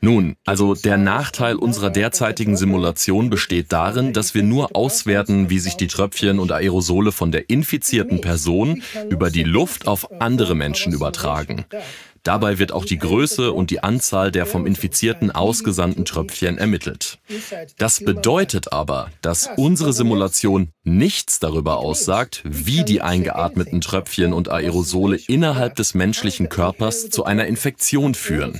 Nun, 0.00 0.36
also 0.46 0.74
der 0.74 0.96
Nachteil 0.96 1.56
unserer 1.56 1.90
derzeitigen 1.90 2.56
Simulation 2.56 3.28
besteht 3.30 3.72
darin, 3.72 4.12
dass 4.12 4.34
wir 4.34 4.42
nur 4.42 4.74
auswerten, 4.74 5.50
wie 5.50 5.58
sich 5.58 5.76
die 5.76 5.88
Tröpfchen 5.88 6.38
und 6.38 6.52
Aerosole 6.52 7.12
von 7.12 7.30
der 7.30 7.50
infizierten 7.50 8.20
Person 8.20 8.82
über 9.10 9.30
die 9.30 9.42
Luft 9.42 9.86
auf 9.86 10.20
andere 10.20 10.54
Menschen 10.54 10.92
übertragen. 10.92 11.66
Dabei 12.24 12.58
wird 12.58 12.72
auch 12.72 12.86
die 12.86 12.96
Größe 12.96 13.52
und 13.52 13.70
die 13.70 13.82
Anzahl 13.82 14.32
der 14.32 14.46
vom 14.46 14.66
Infizierten 14.66 15.30
ausgesandten 15.30 16.06
Tröpfchen 16.06 16.56
ermittelt. 16.56 17.18
Das 17.76 18.02
bedeutet 18.02 18.72
aber, 18.72 19.10
dass 19.20 19.50
unsere 19.56 19.92
Simulation 19.92 20.70
nichts 20.84 21.38
darüber 21.38 21.78
aussagt, 21.78 22.42
wie 22.44 22.82
die 22.82 23.02
eingeatmeten 23.02 23.82
Tröpfchen 23.82 24.32
und 24.32 24.50
Aerosole 24.50 25.18
innerhalb 25.26 25.74
des 25.76 25.92
menschlichen 25.92 26.48
Körpers 26.48 27.10
zu 27.10 27.24
einer 27.24 27.46
Infektion 27.46 28.14
führen. 28.14 28.58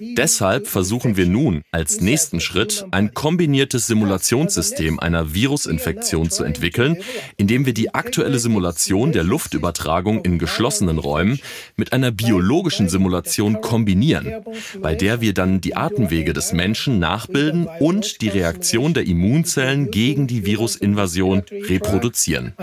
Deshalb 0.00 0.66
versuchen 0.66 1.16
wir 1.16 1.26
nun 1.26 1.62
als 1.70 2.00
nächsten 2.00 2.40
Schritt 2.40 2.84
ein 2.90 3.14
kombiniertes 3.14 3.86
Simulationssystem 3.86 4.98
einer 4.98 5.34
Virusinfektion 5.34 6.30
zu 6.30 6.44
entwickeln, 6.44 6.98
indem 7.36 7.66
wir 7.66 7.74
die 7.74 7.94
aktuelle 7.94 8.38
Simulation 8.38 9.12
der 9.12 9.24
Luftübertragung 9.24 10.24
in 10.24 10.38
geschlossenen 10.38 10.98
Räumen 10.98 11.40
mit 11.76 11.92
einer 11.92 12.10
biologischen 12.10 12.88
Simulation 12.92 13.60
kombinieren, 13.60 14.44
bei 14.80 14.94
der 14.94 15.20
wir 15.20 15.34
dann 15.34 15.60
die 15.60 15.74
Atemwege 15.74 16.32
des 16.32 16.52
Menschen 16.52 16.98
nachbilden 16.98 17.66
und 17.80 18.20
die 18.20 18.28
Reaktion 18.28 18.94
der 18.94 19.06
Immunzellen 19.06 19.90
gegen 19.90 20.26
die 20.26 20.46
Virusinvasion 20.46 21.42
reproduzieren. 21.50 22.54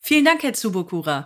Vielen 0.00 0.24
Dank, 0.24 0.42
Herr 0.42 0.52
Tsubokura. 0.52 1.24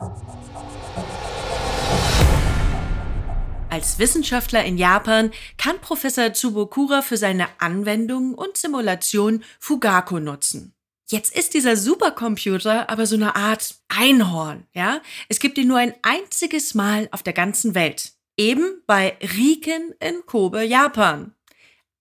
Als 3.71 3.99
Wissenschaftler 3.99 4.65
in 4.65 4.79
Japan 4.79 5.31
kann 5.59 5.79
Professor 5.81 6.33
Tsubokura 6.33 7.03
für 7.03 7.17
seine 7.17 7.47
Anwendungen 7.59 8.35
und 8.35 8.57
Simulationen 8.57 9.45
Fugaku 9.61 10.21
nutzen. 10.21 10.73
Jetzt 11.11 11.35
ist 11.35 11.55
dieser 11.55 11.77
Supercomputer 11.77 12.91
aber 12.91 13.07
so 13.07 13.17
eine 13.17 13.35
Art 13.35 13.77
Einhorn, 13.89 14.67
ja? 14.75 15.01
Es 15.31 15.41
gibt 15.41 15.57
ihn 15.57 15.69
nur 15.69 15.79
ein 15.79 15.95
einziges 16.03 16.75
Mal 16.75 17.09
auf 17.13 17.23
der 17.23 17.33
ganzen 17.33 17.75
Welt. 17.75 18.13
Eben 18.37 18.83
bei 18.87 19.17
Riken 19.23 19.95
in 20.01 20.27
Kobe, 20.27 20.63
Japan. 20.63 21.35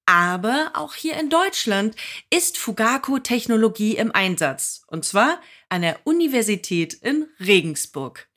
Aber 0.06 0.72
auch 0.74 0.94
hier 0.94 1.18
in 1.18 1.30
Deutschland 1.30 1.96
ist 2.30 2.58
Fugaku-Technologie 2.58 3.96
im 3.96 4.12
Einsatz. 4.12 4.84
Und 4.88 5.06
zwar 5.06 5.42
an 5.70 5.84
der 5.84 6.00
Universität 6.06 6.94
in 6.94 7.28
Regensburg. 7.40 8.28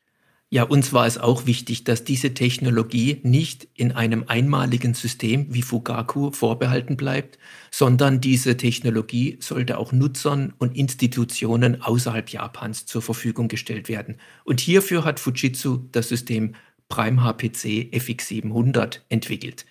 Ja, 0.52 0.64
uns 0.64 0.92
war 0.92 1.06
es 1.06 1.16
auch 1.16 1.46
wichtig, 1.46 1.84
dass 1.84 2.02
diese 2.02 2.34
Technologie 2.34 3.20
nicht 3.22 3.68
in 3.74 3.92
einem 3.92 4.24
einmaligen 4.26 4.94
System 4.94 5.46
wie 5.54 5.62
Fugaku 5.62 6.32
vorbehalten 6.32 6.96
bleibt, 6.96 7.38
sondern 7.70 8.20
diese 8.20 8.56
Technologie 8.56 9.38
sollte 9.40 9.78
auch 9.78 9.92
Nutzern 9.92 10.52
und 10.58 10.76
Institutionen 10.76 11.80
außerhalb 11.82 12.30
Japans 12.30 12.84
zur 12.86 13.00
Verfügung 13.00 13.46
gestellt 13.46 13.88
werden. 13.88 14.16
Und 14.42 14.58
hierfür 14.58 15.04
hat 15.04 15.20
Fujitsu 15.20 15.84
das 15.92 16.08
System 16.08 16.56
Prime 16.88 17.22
HPC 17.22 17.94
FX700 17.94 19.02
entwickelt. 19.08 19.66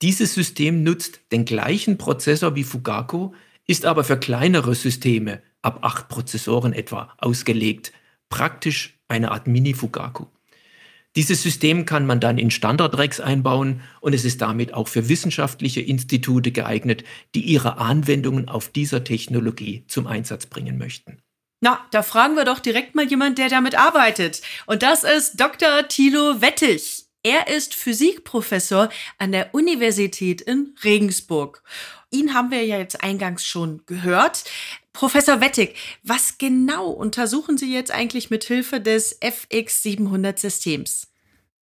Dieses 0.00 0.32
System 0.32 0.82
nutzt 0.82 1.20
den 1.32 1.44
gleichen 1.44 1.98
Prozessor 1.98 2.54
wie 2.56 2.64
Fugaku, 2.64 3.32
ist 3.66 3.84
aber 3.84 4.04
für 4.04 4.16
kleinere 4.18 4.74
Systeme 4.74 5.42
ab 5.60 5.80
acht 5.82 6.08
Prozessoren 6.08 6.72
etwa 6.72 7.12
ausgelegt, 7.18 7.92
praktisch 8.30 8.93
eine 9.08 9.30
Art 9.30 9.46
Mini-Fugaku. 9.46 10.26
Dieses 11.16 11.42
System 11.42 11.86
kann 11.86 12.06
man 12.06 12.18
dann 12.18 12.38
in 12.38 12.50
Standard-Racks 12.50 13.20
einbauen 13.20 13.82
und 14.00 14.14
es 14.14 14.24
ist 14.24 14.42
damit 14.42 14.74
auch 14.74 14.88
für 14.88 15.08
wissenschaftliche 15.08 15.80
Institute 15.80 16.50
geeignet, 16.50 17.04
die 17.36 17.42
ihre 17.42 17.78
Anwendungen 17.78 18.48
auf 18.48 18.68
dieser 18.68 19.04
Technologie 19.04 19.84
zum 19.86 20.08
Einsatz 20.08 20.46
bringen 20.46 20.76
möchten. 20.76 21.18
Na, 21.60 21.86
da 21.92 22.02
fragen 22.02 22.34
wir 22.34 22.44
doch 22.44 22.58
direkt 22.58 22.96
mal 22.96 23.06
jemand, 23.06 23.38
der 23.38 23.48
damit 23.48 23.76
arbeitet. 23.76 24.42
Und 24.66 24.82
das 24.82 25.04
ist 25.04 25.40
Dr. 25.40 25.86
Thilo 25.88 26.40
Wettig. 26.40 27.04
Er 27.22 27.48
ist 27.48 27.74
Physikprofessor 27.74 28.90
an 29.16 29.32
der 29.32 29.54
Universität 29.54 30.42
in 30.42 30.74
Regensburg. 30.84 31.62
Ihn 32.10 32.34
haben 32.34 32.50
wir 32.50 32.66
ja 32.66 32.76
jetzt 32.76 33.02
eingangs 33.02 33.46
schon 33.46 33.80
gehört. 33.86 34.44
Professor 34.94 35.40
Wettig, 35.40 35.74
was 36.04 36.38
genau 36.38 36.88
untersuchen 36.88 37.58
Sie 37.58 37.74
jetzt 37.74 37.90
eigentlich 37.90 38.30
mit 38.30 38.44
Hilfe 38.44 38.80
des 38.80 39.20
FX700 39.20 40.38
Systems? 40.38 41.08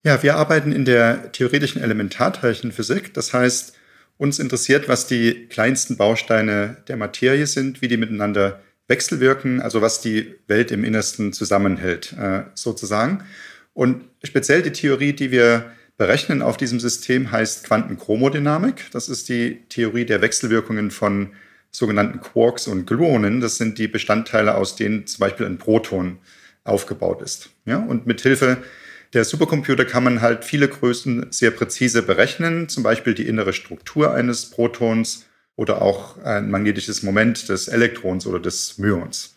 Ja, 0.03 0.21
wir 0.21 0.35
arbeiten 0.35 0.73
in 0.73 0.83
der 0.83 1.31
theoretischen 1.31 1.81
Elementarteilchenphysik. 1.81 3.13
Das 3.13 3.33
heißt, 3.33 3.73
uns 4.17 4.37
interessiert, 4.37 4.89
was 4.89 5.07
die 5.07 5.47
kleinsten 5.47 5.95
Bausteine 5.95 6.77
der 6.89 6.97
Materie 6.97 7.47
sind, 7.47 7.81
wie 7.81 7.87
die 7.87 7.97
miteinander 7.97 8.61
wechselwirken, 8.89 9.61
also 9.61 9.81
was 9.81 10.01
die 10.01 10.35
Welt 10.47 10.69
im 10.71 10.83
Innersten 10.83 11.31
zusammenhält, 11.31 12.13
äh, 12.13 12.43
sozusagen. 12.53 13.23
Und 13.73 14.03
speziell 14.23 14.61
die 14.61 14.73
Theorie, 14.73 15.13
die 15.13 15.31
wir 15.31 15.71
berechnen 15.95 16.41
auf 16.41 16.57
diesem 16.57 16.81
System, 16.81 17.31
heißt 17.31 17.63
Quantenchromodynamik. 17.63 18.91
Das 18.91 19.07
ist 19.07 19.29
die 19.29 19.63
Theorie 19.69 20.05
der 20.05 20.21
Wechselwirkungen 20.21 20.91
von 20.91 21.31
sogenannten 21.71 22.19
Quarks 22.21 22.67
und 22.67 22.85
Gluonen. 22.85 23.41
Das 23.41 23.57
sind 23.57 23.77
die 23.77 23.87
Bestandteile, 23.87 24.55
aus 24.55 24.75
denen 24.75 25.07
zum 25.07 25.19
Beispiel 25.19 25.45
ein 25.45 25.57
Proton 25.57 26.19
aufgebaut 26.63 27.21
ist. 27.21 27.49
Ja, 27.65 27.77
und 27.77 28.05
mit 28.05 28.21
Hilfe 28.21 28.57
der 29.13 29.25
Supercomputer 29.25 29.85
kann 29.85 30.03
man 30.03 30.21
halt 30.21 30.45
viele 30.45 30.67
Größen 30.67 31.27
sehr 31.31 31.51
präzise 31.51 32.01
berechnen, 32.01 32.69
zum 32.69 32.83
Beispiel 32.83 33.13
die 33.13 33.27
innere 33.27 33.51
Struktur 33.51 34.13
eines 34.13 34.49
Protons 34.49 35.25
oder 35.55 35.81
auch 35.81 36.17
ein 36.23 36.49
magnetisches 36.49 37.03
Moment 37.03 37.49
des 37.49 37.67
Elektrons 37.67 38.25
oder 38.25 38.39
des 38.39 38.77
Myons. 38.77 39.35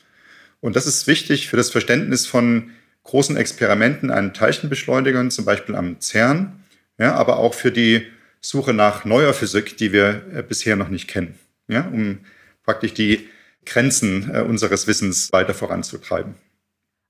Und 0.61 0.77
das 0.77 0.87
ist 0.87 1.07
wichtig 1.07 1.49
für 1.49 1.57
das 1.57 1.71
Verständnis 1.71 2.27
von 2.27 2.71
großen 3.03 3.37
Experimenten 3.37 4.11
an 4.11 4.33
Teilchenbeschleunigern, 4.33 5.31
zum 5.31 5.45
Beispiel 5.45 5.75
am 5.75 6.01
CERN, 6.01 6.53
ja, 6.99 7.15
aber 7.15 7.39
auch 7.39 7.55
für 7.55 7.73
die 7.73 8.07
Suche 8.41 8.73
nach 8.73 9.05
neuer 9.05 9.35
Physik, 9.35 9.77
die 9.77 9.93
wir 9.93 10.23
äh, 10.33 10.43
bisher 10.43 10.77
noch 10.77 10.89
nicht 10.89 11.09
kennen, 11.09 11.35
ja, 11.69 11.87
um 11.89 12.21
praktisch 12.65 12.95
die 12.95 13.29
Grenzen 13.65 14.35
äh, 14.35 14.41
unseres 14.41 14.87
Wissens 14.87 15.33
weiter 15.33 15.55
voranzutreiben. 15.55 16.35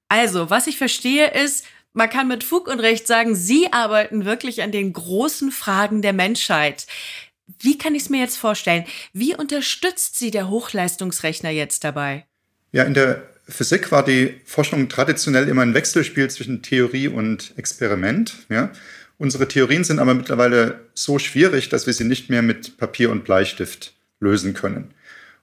Also, 0.08 0.50
was 0.50 0.66
ich 0.66 0.78
verstehe 0.78 1.30
ist, 1.30 1.64
man 1.92 2.10
kann 2.10 2.28
mit 2.28 2.44
Fug 2.44 2.68
und 2.68 2.80
Recht 2.80 3.06
sagen, 3.06 3.34
Sie 3.34 3.72
arbeiten 3.72 4.24
wirklich 4.24 4.62
an 4.62 4.72
den 4.72 4.92
großen 4.92 5.50
Fragen 5.50 6.02
der 6.02 6.12
Menschheit. 6.12 6.86
Wie 7.60 7.78
kann 7.78 7.94
ich 7.94 8.04
es 8.04 8.10
mir 8.10 8.20
jetzt 8.20 8.36
vorstellen? 8.36 8.84
Wie 9.12 9.34
unterstützt 9.34 10.18
Sie 10.18 10.30
der 10.30 10.48
Hochleistungsrechner 10.48 11.50
jetzt 11.50 11.84
dabei? 11.84 12.26
Ja, 12.72 12.84
in 12.84 12.94
der 12.94 13.22
Physik 13.48 13.92
war 13.92 14.04
die 14.04 14.40
Forschung 14.44 14.88
traditionell 14.88 15.48
immer 15.48 15.62
ein 15.62 15.74
Wechselspiel 15.74 16.28
zwischen 16.30 16.62
Theorie 16.62 17.08
und 17.08 17.52
Experiment. 17.56 18.34
Ja. 18.48 18.72
Unsere 19.18 19.46
Theorien 19.46 19.84
sind 19.84 19.98
aber 20.00 20.14
mittlerweile 20.14 20.80
so 20.94 21.18
schwierig, 21.18 21.68
dass 21.68 21.86
wir 21.86 21.92
sie 21.92 22.04
nicht 22.04 22.30
mehr 22.30 22.42
mit 22.42 22.76
Papier 22.78 23.10
und 23.10 23.24
Bleistift 23.24 23.94
lösen 24.24 24.54
können. 24.54 24.92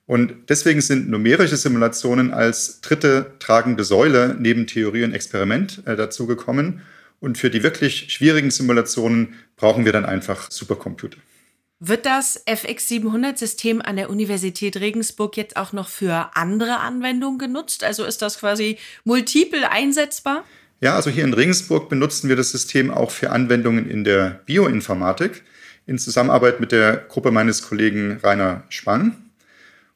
Und 0.06 0.50
deswegen 0.50 0.82
sind 0.82 1.10
numerische 1.10 1.56
Simulationen 1.56 2.34
als 2.34 2.82
dritte 2.82 3.34
tragende 3.40 3.86
Säule 3.86 4.36
neben 4.38 4.68
Theorie 4.68 5.06
und 5.06 5.14
Experiment 5.14 5.84
äh, 5.86 5.96
dazugekommen. 5.96 6.82
Und 7.22 7.38
für 7.38 7.50
die 7.50 7.64
wirklich 7.64 8.12
schwierigen 8.12 8.52
Simulationen 8.52 9.36
brauchen 9.56 9.86
wir 9.86 9.94
dann 9.94 10.06
einfach 10.06 10.52
Supercomputer. 10.52 11.18
Wird 11.80 12.06
das 12.06 12.46
FX700-System 12.46 13.82
an 13.82 13.96
der 13.96 14.10
Universität 14.10 14.78
Regensburg 14.78 15.38
jetzt 15.38 15.56
auch 15.56 15.72
noch 15.72 15.88
für 15.88 16.36
andere 16.36 16.80
Anwendungen 16.80 17.40
genutzt? 17.40 17.84
Also 17.84 18.04
ist 18.04 18.22
das 18.22 18.40
quasi 18.40 18.78
multiple 19.04 19.72
einsetzbar? 19.72 20.44
Ja, 20.80 20.96
also 20.96 21.10
hier 21.10 21.24
in 21.24 21.34
Regensburg 21.34 21.90
benutzen 21.90 22.28
wir 22.28 22.36
das 22.36 22.52
System 22.52 22.92
auch 22.92 23.12
für 23.12 23.32
Anwendungen 23.32 23.90
in 23.90 24.04
der 24.04 24.42
Bioinformatik 24.46 25.44
in 25.92 26.00
Zusammenarbeit 26.00 26.62
mit 26.62 26.72
der 26.72 26.96
Gruppe 26.96 27.32
meines 27.32 27.64
Kollegen 27.64 28.18
Rainer 28.24 28.64
Spang. 28.70 29.18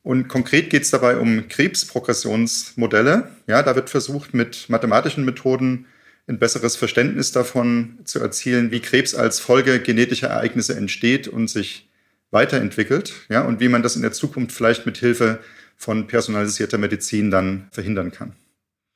Und 0.04 0.28
konkret 0.28 0.70
geht 0.70 0.84
es 0.84 0.92
dabei 0.92 1.18
um 1.18 1.48
Krebsprogressionsmodelle. 1.48 3.32
Ja, 3.48 3.64
da 3.64 3.76
wird 3.76 3.90
versucht, 3.90 4.34
mit 4.34 4.70
mathematischen 4.70 5.24
Methoden 5.24 5.86
ein 6.28 6.38
besseres 6.38 6.76
Verständnis 6.76 7.32
davon 7.32 8.00
zu 8.04 8.20
erzielen, 8.20 8.72
wie 8.72 8.82
Krebs 8.82 9.16
als 9.16 9.40
Folge 9.40 9.80
genetischer 9.80 10.28
Ereignisse 10.28 10.76
entsteht 10.76 11.30
und 11.30 11.50
sich 11.50 11.88
weiterentwickelt. 12.30 13.14
Ja, 13.30 13.44
und 13.44 13.62
wie 13.62 13.70
man 13.70 13.82
das 13.82 13.96
in 13.96 14.02
der 14.02 14.12
Zukunft 14.12 14.52
vielleicht 14.52 14.86
mit 14.86 14.98
Hilfe 14.98 15.40
von 15.78 16.08
personalisierter 16.08 16.78
Medizin 16.78 17.32
dann 17.32 17.70
verhindern 17.72 18.12
kann. 18.12 18.34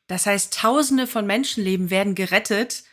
Das 0.07 0.25
heißt, 0.25 0.53
Tausende 0.53 1.07
von 1.07 1.25
Menschenleben 1.25 1.91
werden 1.91 2.13
gerettet. 2.13 2.83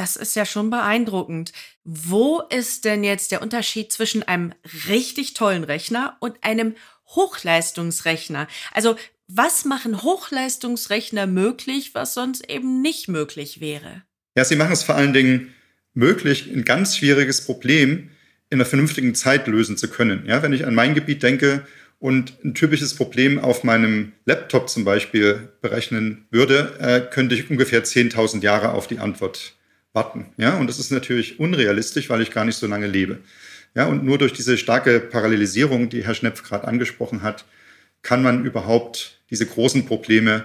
Das 0.00 0.16
ist 0.16 0.34
ja 0.34 0.46
schon 0.46 0.70
beeindruckend. 0.70 1.52
Wo 1.84 2.40
ist 2.48 2.86
denn 2.86 3.04
jetzt 3.04 3.32
der 3.32 3.42
Unterschied 3.42 3.92
zwischen 3.92 4.22
einem 4.22 4.54
richtig 4.88 5.34
tollen 5.34 5.62
Rechner 5.62 6.16
und 6.20 6.42
einem 6.42 6.74
Hochleistungsrechner. 7.08 8.48
Also 8.72 8.96
was 9.28 9.66
machen 9.66 10.02
Hochleistungsrechner 10.02 11.26
möglich, 11.26 11.90
was 11.92 12.14
sonst 12.14 12.48
eben 12.48 12.80
nicht 12.80 13.08
möglich 13.08 13.60
wäre? 13.60 14.02
Ja, 14.36 14.44
sie 14.44 14.56
machen 14.56 14.72
es 14.72 14.82
vor 14.82 14.94
allen 14.94 15.12
Dingen 15.12 15.52
möglich, 15.92 16.50
ein 16.50 16.64
ganz 16.64 16.96
schwieriges 16.96 17.44
Problem 17.44 18.08
in 18.48 18.56
einer 18.56 18.64
vernünftigen 18.64 19.14
Zeit 19.14 19.48
lösen 19.48 19.76
zu 19.76 19.88
können. 19.88 20.24
Ja, 20.26 20.42
wenn 20.42 20.54
ich 20.54 20.64
an 20.64 20.74
mein 20.74 20.94
Gebiet 20.94 21.22
denke 21.22 21.66
und 21.98 22.42
ein 22.42 22.54
typisches 22.54 22.94
Problem 22.94 23.38
auf 23.38 23.64
meinem 23.64 24.12
Laptop 24.24 24.70
zum 24.70 24.86
Beispiel 24.86 25.52
berechnen 25.60 26.26
würde, 26.30 26.76
äh, 26.80 27.12
könnte 27.12 27.34
ich 27.34 27.50
ungefähr 27.50 27.84
10.000 27.84 28.42
Jahre 28.42 28.72
auf 28.72 28.86
die 28.86 28.98
Antwort 28.98 29.59
warten. 29.92 30.26
Ja, 30.36 30.56
und 30.56 30.68
das 30.68 30.78
ist 30.78 30.90
natürlich 30.90 31.40
unrealistisch, 31.40 32.08
weil 32.10 32.20
ich 32.20 32.30
gar 32.30 32.44
nicht 32.44 32.56
so 32.56 32.66
lange 32.66 32.86
lebe. 32.86 33.18
Ja, 33.74 33.86
und 33.86 34.04
nur 34.04 34.18
durch 34.18 34.32
diese 34.32 34.58
starke 34.58 35.00
Parallelisierung, 35.00 35.88
die 35.90 36.04
Herr 36.04 36.14
Schnepf 36.14 36.42
gerade 36.42 36.66
angesprochen 36.66 37.22
hat, 37.22 37.44
kann 38.02 38.22
man 38.22 38.44
überhaupt 38.44 39.20
diese 39.30 39.46
großen 39.46 39.86
Probleme 39.86 40.44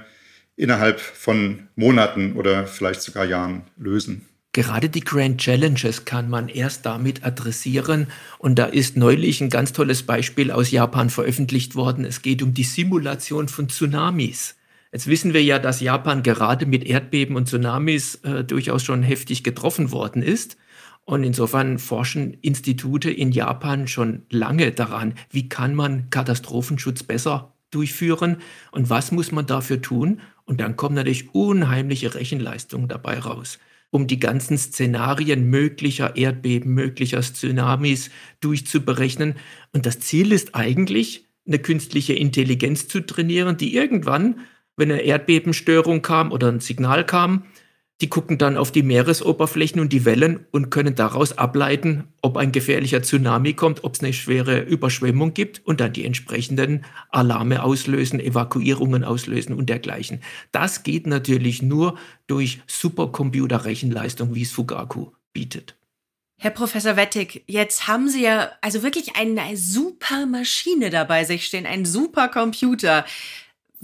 innerhalb 0.56 1.00
von 1.00 1.68
Monaten 1.76 2.34
oder 2.34 2.68
vielleicht 2.68 3.02
sogar 3.02 3.26
Jahren 3.26 3.64
lösen. 3.78 4.26
Gerade 4.54 4.88
die 4.88 5.02
Grand 5.02 5.42
Challenges 5.42 6.06
kann 6.06 6.30
man 6.30 6.48
erst 6.48 6.86
damit 6.86 7.26
adressieren. 7.26 8.08
Und 8.38 8.56
da 8.58 8.66
ist 8.66 8.96
neulich 8.96 9.42
ein 9.42 9.50
ganz 9.50 9.74
tolles 9.74 10.04
Beispiel 10.04 10.50
aus 10.50 10.72
Japan 10.72 11.10
veröffentlicht 11.10 11.76
worden. 11.76 12.06
Es 12.06 12.22
geht 12.22 12.42
um 12.42 12.54
die 12.54 12.64
Simulation 12.64 13.50
von 13.50 13.68
Tsunamis. 13.68 14.56
Jetzt 14.92 15.08
wissen 15.08 15.34
wir 15.34 15.44
ja, 15.44 15.60
dass 15.60 15.82
Japan 15.82 16.24
gerade 16.24 16.66
mit 16.66 16.86
Erdbeben 16.86 17.36
und 17.36 17.48
Tsunamis 17.48 18.16
äh, 18.24 18.44
durchaus 18.44 18.84
schon 18.84 19.04
heftig 19.04 19.44
getroffen 19.44 19.92
worden 19.92 20.22
ist. 20.22 20.58
Und 21.06 21.24
insofern 21.24 21.78
forschen 21.78 22.34
Institute 22.42 23.12
in 23.12 23.32
Japan 23.32 23.88
schon 23.88 24.24
lange 24.30 24.72
daran, 24.72 25.14
wie 25.30 25.50
kann 25.50 25.76
man 25.76 26.10
Katastrophenschutz 26.10 27.04
besser 27.04 27.54
durchführen 27.70 28.38
und 28.72 28.90
was 28.90 29.12
muss 29.12 29.32
man 29.32 29.46
dafür 29.46 29.82
tun. 29.82 30.22
Und 30.46 30.62
dann 30.62 30.76
kommen 30.76 30.96
natürlich 30.96 31.34
unheimliche 31.34 32.16
Rechenleistungen 32.16 32.88
dabei 32.88 33.20
raus, 33.20 33.60
um 33.92 34.08
die 34.08 34.20
ganzen 34.20 34.58
Szenarien 34.58 35.50
möglicher 35.50 36.16
Erdbeben, 36.16 36.74
möglicher 36.74 37.22
Tsunamis 37.22 38.10
durchzuberechnen. 38.40 39.36
Und 39.74 39.86
das 39.86 40.00
Ziel 40.00 40.32
ist 40.32 40.56
eigentlich, 40.56 41.26
eine 41.48 41.60
künstliche 41.60 42.14
Intelligenz 42.14 42.88
zu 42.88 43.02
trainieren, 43.02 43.58
die 43.58 43.76
irgendwann, 43.76 44.40
wenn 44.78 44.92
eine 44.92 45.02
Erdbebenstörung 45.02 46.02
kam 46.02 46.32
oder 46.32 46.52
ein 46.52 46.60
Signal 46.60 47.06
kam, 47.06 47.46
die 48.02 48.10
gucken 48.10 48.38
dann 48.38 48.58
auf 48.58 48.74
die 48.74 48.84
Meeresoberflächen 48.84 49.80
und 49.80 49.94
die 49.94 50.04
Wellen 50.04 50.46
und 50.52 50.70
können 50.70 50.96
daraus 50.96 51.38
ableiten, 51.38 52.04
ob 52.22 52.36
ein 52.36 52.52
gefährlicher 52.52 53.02
Tsunami 53.02 53.54
kommt, 53.54 53.86
ob 53.86 53.96
es 53.96 54.02
eine 54.02 54.12
schwere 54.12 54.60
Überschwemmung 54.60 55.34
gibt 55.34 55.66
und 55.66 55.80
dann 55.80 55.94
die 55.94 56.04
entsprechenden 56.04 56.84
Alarme 57.10 57.64
auslösen, 57.64 58.20
Evakuierungen 58.20 59.06
auslösen 59.06 59.56
und 59.56 59.70
dergleichen. 59.70 60.22
Das 60.52 60.84
geht 60.84 61.08
natürlich 61.08 61.62
nur 61.62 61.98
durch 62.28 62.62
Supercomputer-Rechenleistung, 62.68 64.36
wie 64.36 64.42
es 64.42 64.52
Fugaku 64.52 65.12
bietet. 65.32 65.78
Herr 66.38 66.52
Professor 66.52 66.98
Wettig, 66.98 67.46
jetzt 67.48 67.88
haben 67.88 68.10
Sie 68.10 68.24
ja 68.24 68.52
also 68.60 68.84
wirklich 68.84 69.16
eine 69.16 69.56
super 69.56 70.26
Maschine 70.26 70.90
dabei 70.90 71.24
sich 71.24 71.46
stehen, 71.46 71.66
einen 71.66 71.86
super 71.86 72.28
Computer. 72.28 73.06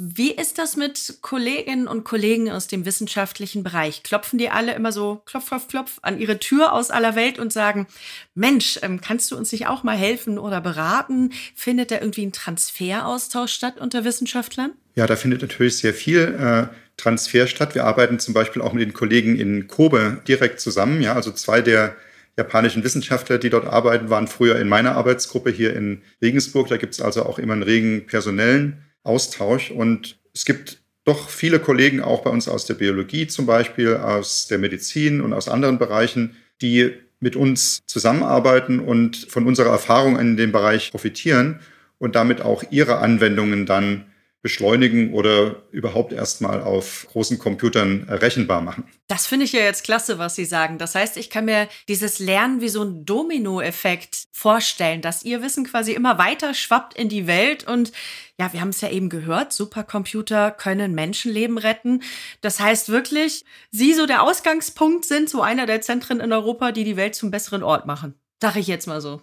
Wie 0.03 0.31
ist 0.31 0.57
das 0.57 0.77
mit 0.77 1.19
Kolleginnen 1.21 1.87
und 1.87 2.05
Kollegen 2.05 2.49
aus 2.49 2.65
dem 2.65 2.85
wissenschaftlichen 2.87 3.61
Bereich? 3.61 4.01
Klopfen 4.01 4.39
die 4.39 4.49
alle 4.49 4.73
immer 4.73 4.91
so 4.91 5.21
klopf, 5.25 5.49
klopf, 5.49 5.67
klopf 5.67 5.99
an 6.01 6.19
ihre 6.19 6.39
Tür 6.39 6.73
aus 6.73 6.89
aller 6.89 7.15
Welt 7.15 7.37
und 7.37 7.53
sagen, 7.53 7.85
Mensch, 8.33 8.79
ähm, 8.81 8.99
kannst 8.99 9.29
du 9.29 9.37
uns 9.37 9.51
nicht 9.51 9.67
auch 9.67 9.83
mal 9.83 9.95
helfen 9.95 10.39
oder 10.39 10.59
beraten? 10.59 11.31
Findet 11.53 11.91
da 11.91 11.99
irgendwie 11.99 12.25
ein 12.25 12.31
Transferaustausch 12.31 13.53
statt 13.53 13.79
unter 13.79 14.03
Wissenschaftlern? 14.03 14.71
Ja, 14.95 15.05
da 15.05 15.15
findet 15.15 15.43
natürlich 15.43 15.77
sehr 15.77 15.93
viel 15.93 16.17
äh, 16.19 16.75
Transfer 16.97 17.45
statt. 17.45 17.75
Wir 17.75 17.85
arbeiten 17.85 18.17
zum 18.17 18.33
Beispiel 18.33 18.63
auch 18.63 18.73
mit 18.73 18.81
den 18.81 18.93
Kollegen 18.93 19.37
in 19.37 19.67
Kobe 19.67 20.23
direkt 20.27 20.61
zusammen. 20.61 21.03
Ja, 21.03 21.13
also 21.13 21.31
zwei 21.31 21.61
der 21.61 21.95
japanischen 22.37 22.83
Wissenschaftler, 22.83 23.37
die 23.37 23.51
dort 23.51 23.67
arbeiten, 23.67 24.09
waren 24.09 24.27
früher 24.27 24.57
in 24.57 24.67
meiner 24.67 24.95
Arbeitsgruppe 24.95 25.51
hier 25.51 25.75
in 25.75 26.01
Regensburg. 26.23 26.69
Da 26.69 26.77
gibt 26.77 26.95
es 26.95 27.01
also 27.01 27.23
auch 27.23 27.37
immer 27.37 27.53
einen 27.53 27.61
regen 27.61 28.07
personellen 28.07 28.81
Austausch. 29.03 29.71
Und 29.71 30.19
es 30.33 30.45
gibt 30.45 30.81
doch 31.03 31.29
viele 31.29 31.59
Kollegen 31.59 32.01
auch 32.01 32.21
bei 32.23 32.29
uns 32.29 32.47
aus 32.47 32.65
der 32.65 32.75
Biologie 32.75 33.27
zum 33.27 33.45
Beispiel, 33.45 33.95
aus 33.95 34.47
der 34.47 34.57
Medizin 34.57 35.21
und 35.21 35.33
aus 35.33 35.49
anderen 35.49 35.79
Bereichen, 35.79 36.35
die 36.61 36.93
mit 37.19 37.35
uns 37.35 37.81
zusammenarbeiten 37.85 38.79
und 38.79 39.15
von 39.15 39.45
unserer 39.45 39.69
Erfahrung 39.69 40.19
in 40.19 40.37
dem 40.37 40.51
Bereich 40.51 40.91
profitieren 40.91 41.59
und 41.99 42.15
damit 42.15 42.41
auch 42.41 42.63
ihre 42.71 42.97
Anwendungen 42.97 43.65
dann 43.65 44.10
beschleunigen 44.41 45.13
oder 45.13 45.63
überhaupt 45.71 46.13
erstmal 46.13 46.61
auf 46.63 47.07
großen 47.11 47.37
Computern 47.37 48.07
rechenbar 48.09 48.61
machen. 48.61 48.85
Das 49.07 49.27
finde 49.27 49.45
ich 49.45 49.53
ja 49.53 49.61
jetzt 49.61 49.83
klasse, 49.83 50.17
was 50.17 50.35
Sie 50.35 50.45
sagen. 50.45 50.77
Das 50.79 50.95
heißt, 50.95 51.17
ich 51.17 51.29
kann 51.29 51.45
mir 51.45 51.67
dieses 51.87 52.17
Lernen 52.17 52.59
wie 52.59 52.69
so 52.69 52.81
ein 52.83 53.05
Domino-Effekt 53.05 54.23
vorstellen, 54.31 55.01
dass 55.01 55.23
Ihr 55.23 55.43
Wissen 55.43 55.65
quasi 55.65 55.93
immer 55.93 56.17
weiter 56.17 56.53
schwappt 56.53 56.95
in 56.95 57.09
die 57.09 57.27
Welt 57.27 57.67
und 57.67 57.91
ja, 58.39 58.51
wir 58.53 58.61
haben 58.61 58.69
es 58.69 58.81
ja 58.81 58.89
eben 58.89 59.09
gehört, 59.09 59.53
Supercomputer 59.53 60.49
können 60.49 60.95
Menschenleben 60.95 61.59
retten. 61.59 62.01
Das 62.41 62.59
heißt 62.59 62.89
wirklich, 62.89 63.45
Sie 63.69 63.93
so 63.93 64.07
der 64.07 64.23
Ausgangspunkt 64.23 65.05
sind, 65.05 65.29
so 65.29 65.43
einer 65.43 65.67
der 65.67 65.81
Zentren 65.81 66.19
in 66.19 66.33
Europa, 66.33 66.71
die 66.71 66.83
die 66.83 66.97
Welt 66.97 67.13
zum 67.13 67.29
besseren 67.29 67.61
Ort 67.61 67.85
machen. 67.85 68.15
Sag 68.41 68.55
ich 68.55 68.65
jetzt 68.65 68.87
mal 68.87 69.01
so. 69.01 69.21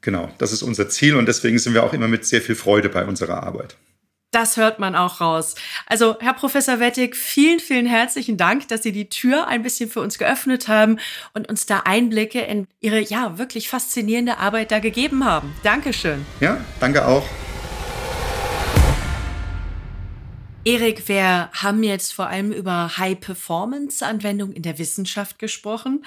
Genau, 0.00 0.30
das 0.38 0.52
ist 0.52 0.62
unser 0.62 0.88
Ziel 0.88 1.14
und 1.14 1.26
deswegen 1.26 1.58
sind 1.60 1.74
wir 1.74 1.84
auch 1.84 1.92
immer 1.92 2.08
mit 2.08 2.24
sehr 2.24 2.42
viel 2.42 2.56
Freude 2.56 2.88
bei 2.88 3.04
unserer 3.04 3.44
Arbeit. 3.44 3.76
Das 4.30 4.58
hört 4.58 4.78
man 4.78 4.94
auch 4.94 5.20
raus. 5.22 5.54
Also, 5.86 6.16
Herr 6.20 6.34
Professor 6.34 6.80
Wettig, 6.80 7.16
vielen, 7.16 7.60
vielen 7.60 7.86
herzlichen 7.86 8.36
Dank, 8.36 8.68
dass 8.68 8.82
Sie 8.82 8.92
die 8.92 9.08
Tür 9.08 9.46
ein 9.46 9.62
bisschen 9.62 9.88
für 9.88 10.00
uns 10.00 10.18
geöffnet 10.18 10.68
haben 10.68 10.98
und 11.32 11.48
uns 11.48 11.64
da 11.64 11.80
Einblicke 11.86 12.40
in 12.40 12.66
Ihre, 12.80 13.00
ja, 13.00 13.38
wirklich 13.38 13.68
faszinierende 13.70 14.38
Arbeit 14.38 14.70
da 14.70 14.80
gegeben 14.80 15.24
haben. 15.24 15.54
Dankeschön. 15.62 16.26
Ja, 16.40 16.58
danke 16.78 17.06
auch. 17.06 17.24
Erik, 20.68 21.08
wir 21.08 21.48
haben 21.54 21.82
jetzt 21.82 22.12
vor 22.12 22.26
allem 22.26 22.52
über 22.52 22.98
High-Performance-Anwendungen 22.98 24.54
in 24.54 24.62
der 24.62 24.78
Wissenschaft 24.78 25.38
gesprochen. 25.38 26.04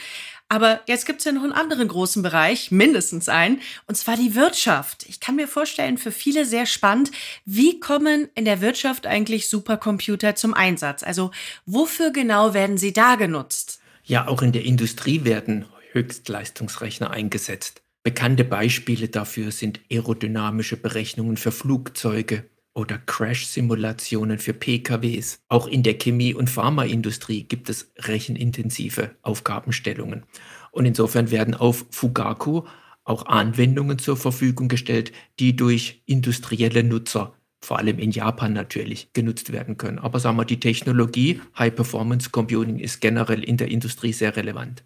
Aber 0.50 0.82
jetzt 0.86 1.08
gibt 1.08 1.17
es 1.17 1.26
ja 1.26 1.32
noch 1.32 1.41
einen 1.41 1.52
anderen 1.52 1.88
großen 1.88 2.21
Bereich, 2.21 2.69
mindestens 2.69 3.28
einen, 3.28 3.60
und 3.88 3.95
zwar 3.95 4.17
die 4.17 4.36
Wirtschaft. 4.36 5.08
Ich 5.10 5.19
kann 5.19 5.36
mir 5.36 5.47
vorstellen, 5.47 5.97
für 5.97 6.12
viele 6.12 6.45
sehr 6.45 6.67
spannend, 6.67 7.10
wie 7.43 7.80
kommen 7.80 8.30
in 8.36 8.45
der 8.45 8.62
Wirtschaft 8.62 9.08
eigentlich 9.08 9.50
Supercomputer 9.50 10.36
zum 10.36 10.54
Einsatz? 10.54 11.02
Also 11.02 11.32
wofür 11.65 12.12
genau 12.12 12.54
werden 12.54 12.78
sie 12.78 12.93
da 12.93 13.15
genutzt? 13.15 13.82
Ja, 14.04 14.28
auch 14.28 14.43
in 14.43 14.52
der 14.52 14.63
Industrie 14.63 15.24
werden 15.24 15.65
Höchstleistungsrechner 15.93 17.10
eingesetzt. 17.10 17.82
Bekannte 18.04 18.43
Beispiele 18.43 19.08
dafür 19.08 19.50
sind 19.50 19.80
aerodynamische 19.91 20.78
Berechnungen 20.78 21.38
für 21.38 21.52
Flugzeuge, 21.52 22.45
oder 22.73 22.97
Crash-Simulationen 22.97 24.39
für 24.39 24.53
PKWs. 24.53 25.41
Auch 25.49 25.67
in 25.67 25.84
der 25.84 25.97
Chemie- 25.97 26.34
und 26.34 26.49
Pharmaindustrie 26.49 27.43
gibt 27.43 27.69
es 27.69 27.91
rechenintensive 27.97 29.15
Aufgabenstellungen. 29.21 30.23
Und 30.71 30.86
insofern 30.86 31.31
werden 31.31 31.53
auf 31.53 31.86
Fugaku 31.91 32.63
auch 33.03 33.25
Anwendungen 33.25 33.99
zur 33.99 34.15
Verfügung 34.15 34.67
gestellt, 34.67 35.12
die 35.39 35.55
durch 35.55 36.01
industrielle 36.05 36.84
Nutzer, 36.84 37.34
vor 37.60 37.77
allem 37.77 37.99
in 37.99 38.12
Japan 38.12 38.53
natürlich, 38.53 39.12
genutzt 39.13 39.51
werden 39.51 39.77
können. 39.77 39.99
Aber 39.99 40.19
sagen 40.19 40.38
wir, 40.38 40.45
die 40.45 40.60
Technologie 40.60 41.41
High 41.57 41.75
Performance 41.75 42.29
Computing 42.29 42.79
ist 42.79 43.01
generell 43.01 43.43
in 43.43 43.57
der 43.57 43.69
Industrie 43.69 44.13
sehr 44.13 44.36
relevant. 44.36 44.84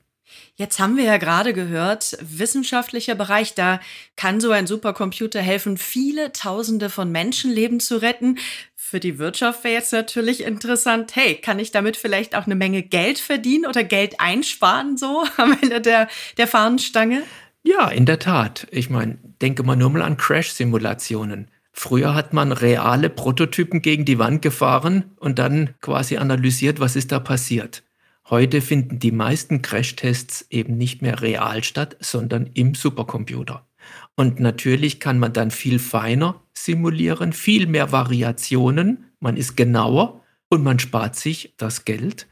Jetzt 0.55 0.79
haben 0.79 0.97
wir 0.97 1.03
ja 1.03 1.17
gerade 1.17 1.53
gehört, 1.53 2.17
wissenschaftlicher 2.21 3.15
Bereich, 3.15 3.55
da 3.55 3.79
kann 4.15 4.39
so 4.39 4.51
ein 4.51 4.67
Supercomputer 4.67 5.41
helfen, 5.41 5.77
viele 5.77 6.31
Tausende 6.31 6.89
von 6.89 7.11
Menschenleben 7.11 7.79
zu 7.79 8.01
retten. 8.01 8.37
Für 8.75 8.99
die 8.99 9.19
Wirtschaft 9.19 9.63
wäre 9.63 9.73
jetzt 9.73 9.91
natürlich 9.91 10.43
interessant, 10.43 11.15
hey, 11.15 11.35
kann 11.35 11.59
ich 11.59 11.71
damit 11.71 11.97
vielleicht 11.97 12.35
auch 12.35 12.45
eine 12.45 12.55
Menge 12.55 12.83
Geld 12.83 13.19
verdienen 13.19 13.65
oder 13.65 13.83
Geld 13.83 14.19
einsparen, 14.19 14.97
so 14.97 15.23
am 15.37 15.57
Ende 15.61 15.81
der, 15.81 16.07
der 16.37 16.47
Fahnenstange? 16.47 17.23
Ja, 17.63 17.89
in 17.89 18.05
der 18.05 18.19
Tat. 18.19 18.67
Ich 18.69 18.89
meine, 18.89 19.17
denke 19.41 19.63
mal 19.63 19.75
nur 19.75 19.89
mal 19.89 20.03
an 20.03 20.17
Crash-Simulationen. 20.17 21.49
Früher 21.77 22.13
hat 22.13 22.31
man 22.31 22.53
reale 22.53 23.09
Prototypen 23.09 23.81
gegen 23.81 24.05
die 24.05 24.17
Wand 24.17 24.41
gefahren 24.41 25.11
und 25.17 25.39
dann 25.39 25.71
quasi 25.81 26.15
analysiert, 26.15 26.79
was 26.79 26.95
ist 26.95 27.11
da 27.11 27.19
passiert. 27.19 27.83
Heute 28.29 28.61
finden 28.61 28.99
die 28.99 29.11
meisten 29.11 29.61
Crashtests 29.61 30.47
eben 30.49 30.77
nicht 30.77 31.01
mehr 31.01 31.21
real 31.21 31.63
statt, 31.63 31.95
sondern 31.99 32.47
im 32.53 32.73
Supercomputer. 32.73 33.67
Und 34.15 34.39
natürlich 34.39 34.99
kann 34.99 35.19
man 35.19 35.33
dann 35.33 35.51
viel 35.51 35.77
feiner 35.77 36.41
simulieren, 36.53 37.33
viel 37.33 37.67
mehr 37.67 37.91
Variationen, 37.91 39.11
man 39.19 39.37
ist 39.37 39.55
genauer 39.55 40.23
und 40.49 40.63
man 40.63 40.79
spart 40.79 41.15
sich 41.15 41.53
das 41.57 41.85
Geld 41.85 42.27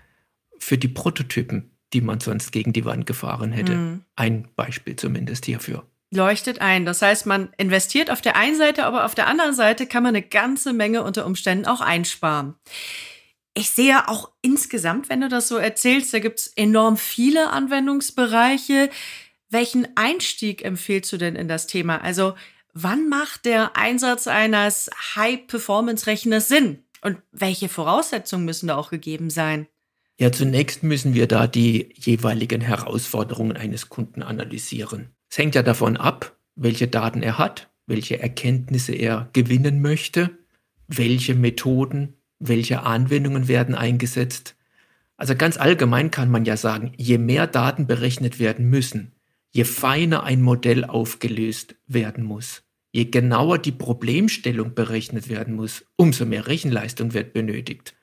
für 0.58 0.78
die 0.78 0.88
Prototypen, 0.88 1.72
die 1.94 2.02
man 2.02 2.20
sonst 2.20 2.52
gegen 2.52 2.74
die 2.74 2.86
Wand 2.86 3.06
gefahren 3.06 3.52
hätte. 3.52 3.76
Mhm. 3.76 4.02
Ein 4.16 4.48
Beispiel 4.56 4.96
zumindest 4.96 5.46
hierfür. 5.46 5.86
Leuchtet 6.12 6.62
ein. 6.62 6.86
Das 6.86 7.02
heißt, 7.02 7.26
man 7.26 7.50
investiert 7.58 8.12
auf 8.12 8.22
der 8.22 8.36
einen 8.36 8.56
Seite, 8.56 8.86
aber 8.86 9.06
auf 9.06 9.16
der 9.16 9.28
anderen 9.28 9.54
Seite 9.54 9.88
kann 9.88 10.04
man 10.04 10.16
eine 10.16 10.26
ganze 10.26 10.74
Menge 10.74 11.04
unter 11.04 11.26
Umständen 11.26 11.66
auch 11.66 11.82
einsparen. 11.82 12.54
Ich 13.56 13.70
sehe 13.70 14.08
auch 14.08 14.32
insgesamt, 14.42 15.10
wenn 15.10 15.22
du 15.22 15.30
das 15.30 15.48
so 15.48 15.58
erzählst, 15.58 16.14
da 16.14 16.20
gibt 16.20 16.40
es 16.40 16.48
enorm 16.48 16.98
viele 16.98 17.52
Anwendungsbereiche. 17.52 18.90
Welchen 19.50 19.88
Einstieg 19.96 20.66
empfiehlst 20.66 21.12
du 21.14 21.18
denn 21.18 21.36
in 21.36 21.48
das 21.48 21.68
Thema? 21.68 22.02
Also 22.02 22.34
wann 22.74 23.10
macht 23.10 23.46
der 23.46 23.78
Einsatz 23.78 24.28
eines 24.28 24.90
High-Performance-Rechners 25.16 26.48
Sinn? 26.48 26.80
Und 27.02 27.18
welche 27.32 27.70
Voraussetzungen 27.70 28.46
müssen 28.46 28.68
da 28.68 28.76
auch 28.76 28.90
gegeben 28.90 29.30
sein? 29.30 29.68
Ja, 30.20 30.32
zunächst 30.32 30.84
müssen 30.84 31.14
wir 31.14 31.28
da 31.28 31.48
die 31.48 31.94
jeweiligen 31.96 32.62
Herausforderungen 32.62 33.58
eines 33.58 33.90
Kunden 33.90 34.24
analysieren. 34.24 35.10
Es 35.30 35.38
hängt 35.38 35.54
ja 35.54 35.64
davon 35.64 35.98
ab, 35.98 36.38
welche 36.56 36.88
Daten 36.88 37.22
er 37.22 37.38
hat, 37.38 37.70
welche 37.86 38.20
Erkenntnisse 38.20 38.94
er 38.94 39.30
gewinnen 39.34 39.82
möchte, 39.82 40.38
welche 40.88 41.36
Methoden 41.36 42.16
welche 42.48 42.84
Anwendungen 42.84 43.48
werden 43.48 43.76
eingesetzt. 43.76 44.56
Also 45.18 45.36
ganz 45.36 45.58
allgemein 45.58 46.12
kann 46.12 46.30
man 46.30 46.46
ja 46.46 46.58
sagen, 46.58 46.92
je 46.98 47.18
mehr 47.18 47.48
Daten 47.48 47.88
berechnet 47.88 48.40
werden 48.40 48.70
müssen, 48.70 49.14
je 49.52 49.64
feiner 49.64 50.24
ein 50.24 50.42
Modell 50.42 50.86
aufgelöst 50.86 51.76
werden 51.88 52.24
muss, 52.24 52.64
je 52.92 53.06
genauer 53.06 53.60
die 53.60 53.72
Problemstellung 53.72 54.74
berechnet 54.74 55.30
werden 55.30 55.56
muss, 55.56 55.86
umso 55.96 56.26
mehr 56.26 56.48
Rechenleistung 56.48 57.14
wird 57.14 57.34
benötigt. 57.34 57.96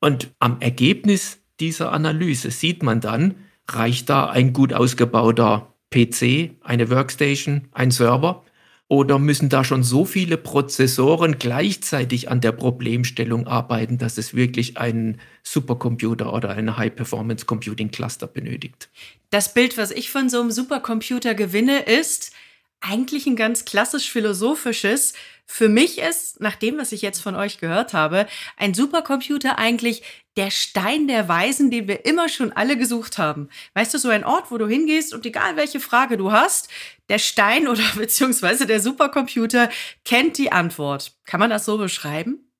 Und 0.00 0.34
am 0.38 0.60
Ergebnis 0.60 1.38
dieser 1.60 1.92
Analyse 1.92 2.50
sieht 2.50 2.82
man 2.82 3.00
dann, 3.00 3.34
reicht 3.68 4.08
da 4.08 4.28
ein 4.28 4.52
gut 4.52 4.72
ausgebauter 4.72 5.74
PC, 5.90 6.52
eine 6.62 6.90
Workstation, 6.90 7.68
ein 7.72 7.90
Server 7.90 8.44
oder 8.88 9.18
müssen 9.18 9.48
da 9.48 9.64
schon 9.64 9.82
so 9.82 10.04
viele 10.04 10.36
Prozessoren 10.36 11.38
gleichzeitig 11.38 12.30
an 12.30 12.40
der 12.40 12.52
Problemstellung 12.52 13.46
arbeiten, 13.46 13.98
dass 13.98 14.16
es 14.16 14.34
wirklich 14.34 14.76
einen 14.76 15.20
Supercomputer 15.42 16.32
oder 16.32 16.50
ein 16.50 16.76
High-Performance-Computing-Cluster 16.76 18.28
benötigt? 18.28 18.88
Das 19.30 19.52
Bild, 19.52 19.76
was 19.76 19.90
ich 19.90 20.10
von 20.10 20.28
so 20.28 20.40
einem 20.40 20.52
Supercomputer 20.52 21.34
gewinne, 21.34 21.80
ist 21.80 22.32
eigentlich 22.80 23.26
ein 23.26 23.36
ganz 23.36 23.64
klassisch 23.64 24.10
philosophisches. 24.10 25.14
Für 25.44 25.68
mich 25.68 25.98
ist, 25.98 26.40
nach 26.40 26.56
dem, 26.56 26.78
was 26.78 26.92
ich 26.92 27.02
jetzt 27.02 27.20
von 27.20 27.36
euch 27.36 27.58
gehört 27.58 27.92
habe, 27.92 28.26
ein 28.56 28.74
Supercomputer 28.74 29.58
eigentlich 29.58 30.02
der 30.36 30.50
Stein 30.50 31.08
der 31.08 31.28
Weisen, 31.28 31.70
den 31.70 31.88
wir 31.88 32.04
immer 32.04 32.28
schon 32.28 32.52
alle 32.52 32.76
gesucht 32.76 33.16
haben. 33.18 33.48
Weißt 33.74 33.94
du, 33.94 33.98
so 33.98 34.08
ein 34.08 34.24
Ort, 34.24 34.50
wo 34.50 34.58
du 34.58 34.66
hingehst 34.66 35.14
und 35.14 35.24
egal 35.24 35.56
welche 35.56 35.80
Frage 35.80 36.16
du 36.16 36.32
hast, 36.32 36.68
der 37.08 37.18
Stein 37.18 37.68
oder 37.68 37.84
beziehungsweise 37.96 38.66
der 38.66 38.80
Supercomputer 38.80 39.70
kennt 40.04 40.38
die 40.38 40.52
Antwort. 40.52 41.16
Kann 41.24 41.40
man 41.40 41.50
das 41.50 41.64
so 41.64 41.78
beschreiben? 41.78 42.50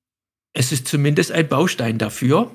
Es 0.53 0.73
ist 0.73 0.89
zumindest 0.89 1.33
ein 1.33 1.49
Baustein 1.49 1.99
dafür. 1.99 2.51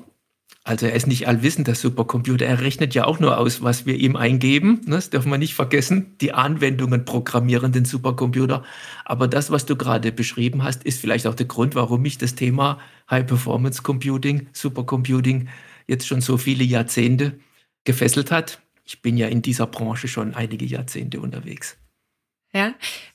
Also 0.64 0.86
er 0.86 0.94
ist 0.94 1.08
nicht 1.08 1.26
allwissend, 1.26 1.66
der 1.66 1.74
Supercomputer. 1.74 2.46
Er 2.46 2.60
rechnet 2.60 2.94
ja 2.94 3.04
auch 3.04 3.18
nur 3.18 3.36
aus, 3.36 3.62
was 3.62 3.84
wir 3.84 3.96
ihm 3.96 4.14
eingeben. 4.14 4.80
Ne, 4.84 4.94
das 4.94 5.10
dürfen 5.10 5.30
wir 5.30 5.38
nicht 5.38 5.54
vergessen. 5.54 6.16
Die 6.20 6.32
Anwendungen 6.32 7.04
programmieren 7.04 7.72
den 7.72 7.84
Supercomputer. 7.84 8.62
Aber 9.04 9.26
das, 9.26 9.50
was 9.50 9.66
du 9.66 9.74
gerade 9.74 10.12
beschrieben 10.12 10.62
hast, 10.62 10.84
ist 10.84 11.00
vielleicht 11.00 11.26
auch 11.26 11.34
der 11.34 11.46
Grund, 11.46 11.74
warum 11.74 12.02
mich 12.02 12.16
das 12.16 12.36
Thema 12.36 12.78
High 13.10 13.26
Performance 13.26 13.82
Computing, 13.82 14.48
Supercomputing 14.52 15.48
jetzt 15.88 16.06
schon 16.06 16.20
so 16.20 16.36
viele 16.36 16.62
Jahrzehnte 16.62 17.40
gefesselt 17.84 18.30
hat. 18.30 18.60
Ich 18.84 19.02
bin 19.02 19.16
ja 19.16 19.26
in 19.26 19.42
dieser 19.42 19.66
Branche 19.66 20.06
schon 20.06 20.34
einige 20.34 20.64
Jahrzehnte 20.64 21.20
unterwegs. 21.20 21.76
Ja. 22.52 22.74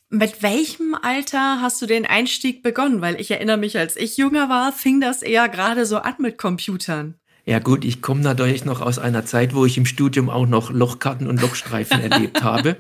Mit 0.10 0.42
welchem 0.42 0.96
Alter 1.02 1.62
hast 1.62 1.82
du 1.82 1.86
den 1.86 2.06
Einstieg 2.06 2.64
begonnen? 2.64 3.02
Weil 3.02 3.20
ich 3.20 3.32
erinnere 3.32 3.58
mich, 3.58 3.78
als 3.78 3.98
ich 3.98 4.18
jünger 4.18 4.50
war, 4.50 4.72
fing 4.72 5.02
das 5.02 5.22
eher 5.22 5.50
gerade 5.50 5.86
so 5.86 5.98
an 5.98 6.16
mit 6.20 6.38
Computern. 6.38 7.16
Ja 7.48 7.60
gut, 7.60 7.86
ich 7.86 8.02
komme 8.02 8.20
natürlich 8.20 8.66
noch 8.66 8.82
aus 8.82 9.00
einer 9.00 9.26
Zeit, 9.26 9.56
wo 9.56 9.66
ich 9.66 9.78
im 9.78 9.86
Studium 9.86 10.30
auch 10.30 10.46
noch 10.46 10.70
Lochkarten 10.70 11.28
und 11.28 11.42
Lochstreifen 11.42 12.02
erlebt 12.02 12.44
habe. 12.44 12.76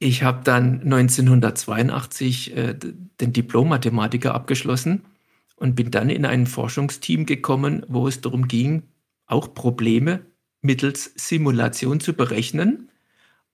Ich 0.00 0.24
habe 0.24 0.42
dann 0.42 0.82
1982 0.82 2.56
äh, 2.56 2.74
den 3.20 3.32
Diplom-Mathematiker 3.32 4.34
abgeschlossen 4.34 5.04
und 5.54 5.76
bin 5.76 5.92
dann 5.92 6.10
in 6.10 6.26
ein 6.26 6.46
Forschungsteam 6.46 7.24
gekommen, 7.24 7.86
wo 7.86 8.08
es 8.08 8.20
darum 8.20 8.48
ging, 8.48 8.82
auch 9.26 9.54
Probleme 9.54 10.26
mittels 10.60 11.12
Simulation 11.14 12.00
zu 12.00 12.14
berechnen. 12.14 12.90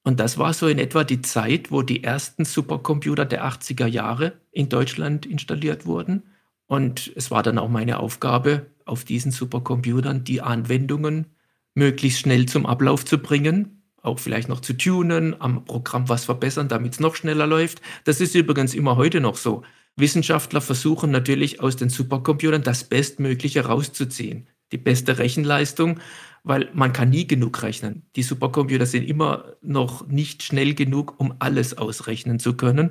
Und 0.04 0.20
das 0.20 0.38
war 0.38 0.54
so 0.54 0.68
in 0.68 0.78
etwa 0.78 1.04
die 1.04 1.20
Zeit, 1.20 1.70
wo 1.70 1.82
die 1.82 2.02
ersten 2.02 2.46
Supercomputer 2.46 3.26
der 3.26 3.44
80er 3.44 3.86
Jahre 3.86 4.32
in 4.52 4.70
Deutschland 4.70 5.26
installiert 5.26 5.84
wurden 5.84 6.22
Und 6.66 7.12
es 7.16 7.30
war 7.30 7.42
dann 7.42 7.58
auch 7.58 7.68
meine 7.68 7.98
Aufgabe, 7.98 8.66
auf 8.84 9.04
diesen 9.04 9.32
Supercomputern 9.32 10.24
die 10.24 10.40
Anwendungen 10.40 11.26
möglichst 11.74 12.20
schnell 12.20 12.46
zum 12.46 12.66
Ablauf 12.66 13.04
zu 13.04 13.18
bringen, 13.18 13.82
auch 14.02 14.18
vielleicht 14.18 14.48
noch 14.48 14.60
zu 14.60 14.74
tunen, 14.74 15.40
am 15.40 15.64
Programm 15.64 16.08
was 16.08 16.26
verbessern, 16.26 16.68
damit 16.68 16.94
es 16.94 17.00
noch 17.00 17.16
schneller 17.16 17.46
läuft. 17.46 17.80
Das 18.04 18.20
ist 18.20 18.34
übrigens 18.34 18.74
immer 18.74 18.96
heute 18.96 19.20
noch 19.20 19.36
so. 19.36 19.62
Wissenschaftler 19.96 20.60
versuchen 20.60 21.10
natürlich 21.10 21.60
aus 21.60 21.76
den 21.76 21.88
Supercomputern 21.88 22.62
das 22.62 22.84
Bestmögliche 22.84 23.64
rauszuziehen, 23.64 24.48
die 24.72 24.78
beste 24.78 25.18
Rechenleistung, 25.18 26.00
weil 26.42 26.68
man 26.74 26.92
kann 26.92 27.10
nie 27.10 27.26
genug 27.26 27.62
rechnen. 27.62 28.02
Die 28.16 28.22
Supercomputer 28.22 28.86
sind 28.86 29.04
immer 29.04 29.56
noch 29.62 30.06
nicht 30.06 30.42
schnell 30.42 30.74
genug, 30.74 31.14
um 31.18 31.34
alles 31.38 31.78
ausrechnen 31.78 32.38
zu 32.38 32.54
können. 32.54 32.90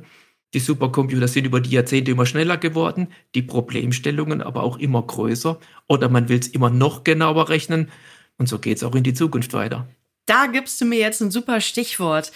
Die 0.53 0.59
Supercomputer 0.59 1.27
sind 1.27 1.45
über 1.45 1.59
die 1.59 1.71
Jahrzehnte 1.71 2.11
immer 2.11 2.25
schneller 2.25 2.57
geworden, 2.57 3.07
die 3.33 3.41
Problemstellungen 3.41 4.41
aber 4.41 4.63
auch 4.63 4.77
immer 4.77 5.01
größer. 5.01 5.59
Oder 5.87 6.09
man 6.09 6.29
will 6.29 6.39
es 6.39 6.47
immer 6.47 6.69
noch 6.69 7.03
genauer 7.03 7.49
rechnen. 7.49 7.91
Und 8.37 8.47
so 8.47 8.59
geht 8.59 8.77
es 8.77 8.83
auch 8.83 8.95
in 8.95 9.03
die 9.03 9.13
Zukunft 9.13 9.53
weiter. 9.53 9.87
Da 10.25 10.45
gibst 10.47 10.79
du 10.79 10.85
mir 10.85 10.99
jetzt 10.99 11.21
ein 11.21 11.31
super 11.31 11.59
Stichwort. 11.59 12.31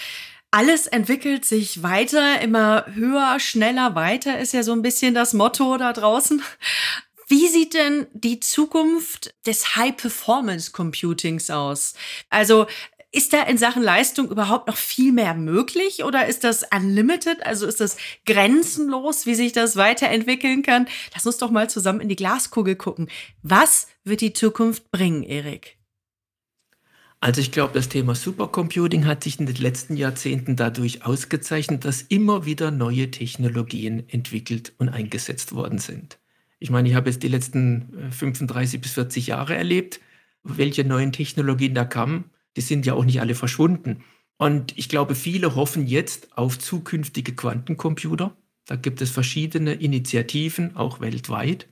Alles 0.52 0.88
entwickelt 0.88 1.46
sich 1.46 1.84
weiter, 1.84 2.42
immer 2.42 2.86
höher, 2.94 3.40
schneller, 3.40 3.96
weiter 3.96 4.40
ist 4.40 4.54
ja 4.54 4.64
so 4.64 4.72
ein 4.72 4.82
bisschen 4.82 5.14
das 5.14 5.34
Motto 5.34 5.78
da 5.78 5.94
draußen. 5.94 6.42
Wie 7.28 7.48
sieht 7.48 7.74
denn 7.74 8.08
die 8.14 8.40
Zukunft 8.40 9.36
des 9.46 9.76
High-Performance-Computings 9.76 11.50
aus? 11.50 11.94
Also 12.30 12.68
ist 13.12 13.34
da 13.34 13.44
in 13.44 13.58
Sachen 13.58 13.84
Leistung 13.84 14.30
überhaupt 14.30 14.68
noch 14.68 14.78
viel 14.78 15.12
mehr 15.12 15.34
möglich 15.34 16.04
oder 16.04 16.28
ist 16.28 16.44
das 16.44 16.64
unlimited? 16.76 17.46
Also 17.46 17.66
ist 17.66 17.80
das 17.80 17.98
grenzenlos, 18.26 19.26
wie 19.26 19.36
sich 19.36 19.54
das 19.54 19.76
weiterentwickeln 19.76 20.62
kann? 20.62 20.88
Lass 21.14 21.26
uns 21.26 21.38
doch 21.38 21.50
mal 21.50 21.70
zusammen 21.70 22.02
in 22.02 22.10
die 22.10 22.16
Glaskugel 22.16 22.76
gucken. 22.76 23.10
Was 23.44 23.88
wird 24.04 24.22
die 24.22 24.34
Zukunft 24.34 24.92
bringen, 24.92 25.24
Erik? 25.24 25.78
Also 27.20 27.42
ich 27.42 27.52
glaube, 27.52 27.74
das 27.74 27.90
Thema 27.90 28.14
Supercomputing 28.14 29.06
hat 29.06 29.24
sich 29.24 29.40
in 29.40 29.48
den 29.48 29.56
letzten 29.56 29.98
Jahrzehnten 29.98 30.56
dadurch 30.56 31.04
ausgezeichnet, 31.04 31.84
dass 31.84 32.04
immer 32.04 32.46
wieder 32.46 32.70
neue 32.70 33.10
Technologien 33.10 34.08
entwickelt 34.08 34.74
und 34.78 34.90
eingesetzt 34.90 35.56
worden 35.56 35.80
sind. 35.80 36.20
Ich 36.60 36.70
meine, 36.70 36.90
ich 36.90 36.96
habe 36.96 37.10
jetzt 37.10 37.24
die 37.24 37.28
letzten 37.28 38.12
35 38.12 38.76
äh, 38.76 38.82
bis 38.82 38.92
40 38.94 39.28
Jahre 39.28 39.56
erlebt, 39.56 40.00
welche 40.44 40.84
neuen 40.84 41.12
Technologien 41.12 41.74
da 41.74 41.86
kamen. 41.86 42.26
Die 42.58 42.62
sind 42.62 42.86
ja 42.86 42.96
auch 42.96 43.06
nicht 43.06 43.22
alle 43.22 43.36
verschwunden. 43.36 44.04
Und 44.38 44.78
ich 44.78 44.90
glaube, 44.90 45.16
viele 45.16 45.56
hoffen 45.56 45.88
jetzt 45.88 46.38
auf 46.38 46.60
zukünftige 46.60 47.34
Quantencomputer. 47.34 48.36
Da 48.66 48.76
gibt 48.76 49.02
es 49.02 49.10
verschiedene 49.10 49.74
Initiativen, 49.74 50.76
auch 50.76 51.00
weltweit. 51.00 51.68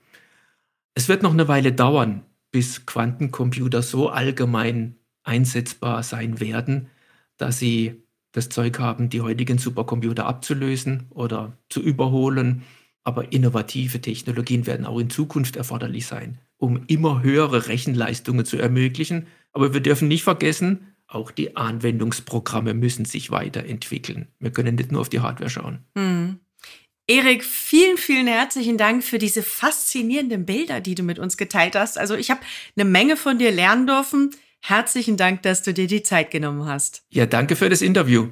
Es 0.94 1.08
wird 1.08 1.22
noch 1.22 1.32
eine 1.32 1.48
Weile 1.48 1.72
dauern, 1.72 2.22
bis 2.50 2.86
Quantencomputer 2.86 3.82
so 3.82 4.08
allgemein 4.08 4.96
einsetzbar 5.22 6.02
sein 6.02 6.40
werden, 6.40 6.88
dass 7.36 7.58
sie 7.58 8.02
das 8.32 8.48
Zeug 8.48 8.78
haben, 8.78 9.10
die 9.10 9.20
heutigen 9.20 9.58
Supercomputer 9.58 10.26
abzulösen 10.26 11.06
oder 11.10 11.58
zu 11.68 11.82
überholen. 11.82 12.62
Aber 13.04 13.32
innovative 13.32 14.00
Technologien 14.00 14.66
werden 14.66 14.86
auch 14.86 14.98
in 14.98 15.10
Zukunft 15.10 15.56
erforderlich 15.56 16.06
sein, 16.06 16.38
um 16.56 16.84
immer 16.86 17.22
höhere 17.22 17.68
Rechenleistungen 17.68 18.44
zu 18.44 18.56
ermöglichen. 18.56 19.26
Aber 19.56 19.72
wir 19.72 19.80
dürfen 19.80 20.06
nicht 20.06 20.22
vergessen, 20.22 20.94
auch 21.06 21.30
die 21.30 21.56
Anwendungsprogramme 21.56 22.74
müssen 22.74 23.06
sich 23.06 23.30
weiterentwickeln. 23.30 24.28
Wir 24.38 24.50
können 24.50 24.74
nicht 24.74 24.92
nur 24.92 25.00
auf 25.00 25.08
die 25.08 25.20
Hardware 25.20 25.48
schauen. 25.48 25.78
Hm. 25.96 26.40
Erik, 27.06 27.42
vielen, 27.42 27.96
vielen 27.96 28.26
herzlichen 28.26 28.76
Dank 28.76 29.02
für 29.02 29.16
diese 29.16 29.42
faszinierenden 29.42 30.44
Bilder, 30.44 30.82
die 30.82 30.94
du 30.94 31.02
mit 31.02 31.18
uns 31.18 31.38
geteilt 31.38 31.74
hast. 31.74 31.96
Also 31.96 32.16
ich 32.16 32.30
habe 32.30 32.40
eine 32.76 32.84
Menge 32.84 33.16
von 33.16 33.38
dir 33.38 33.50
lernen 33.50 33.86
dürfen. 33.86 34.32
Herzlichen 34.60 35.16
Dank, 35.16 35.40
dass 35.40 35.62
du 35.62 35.72
dir 35.72 35.86
die 35.86 36.02
Zeit 36.02 36.30
genommen 36.30 36.66
hast. 36.66 37.04
Ja, 37.08 37.24
danke 37.24 37.56
für 37.56 37.70
das 37.70 37.80
Interview. 37.80 38.28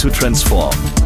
To 0.00 0.08
transform. 0.08 0.99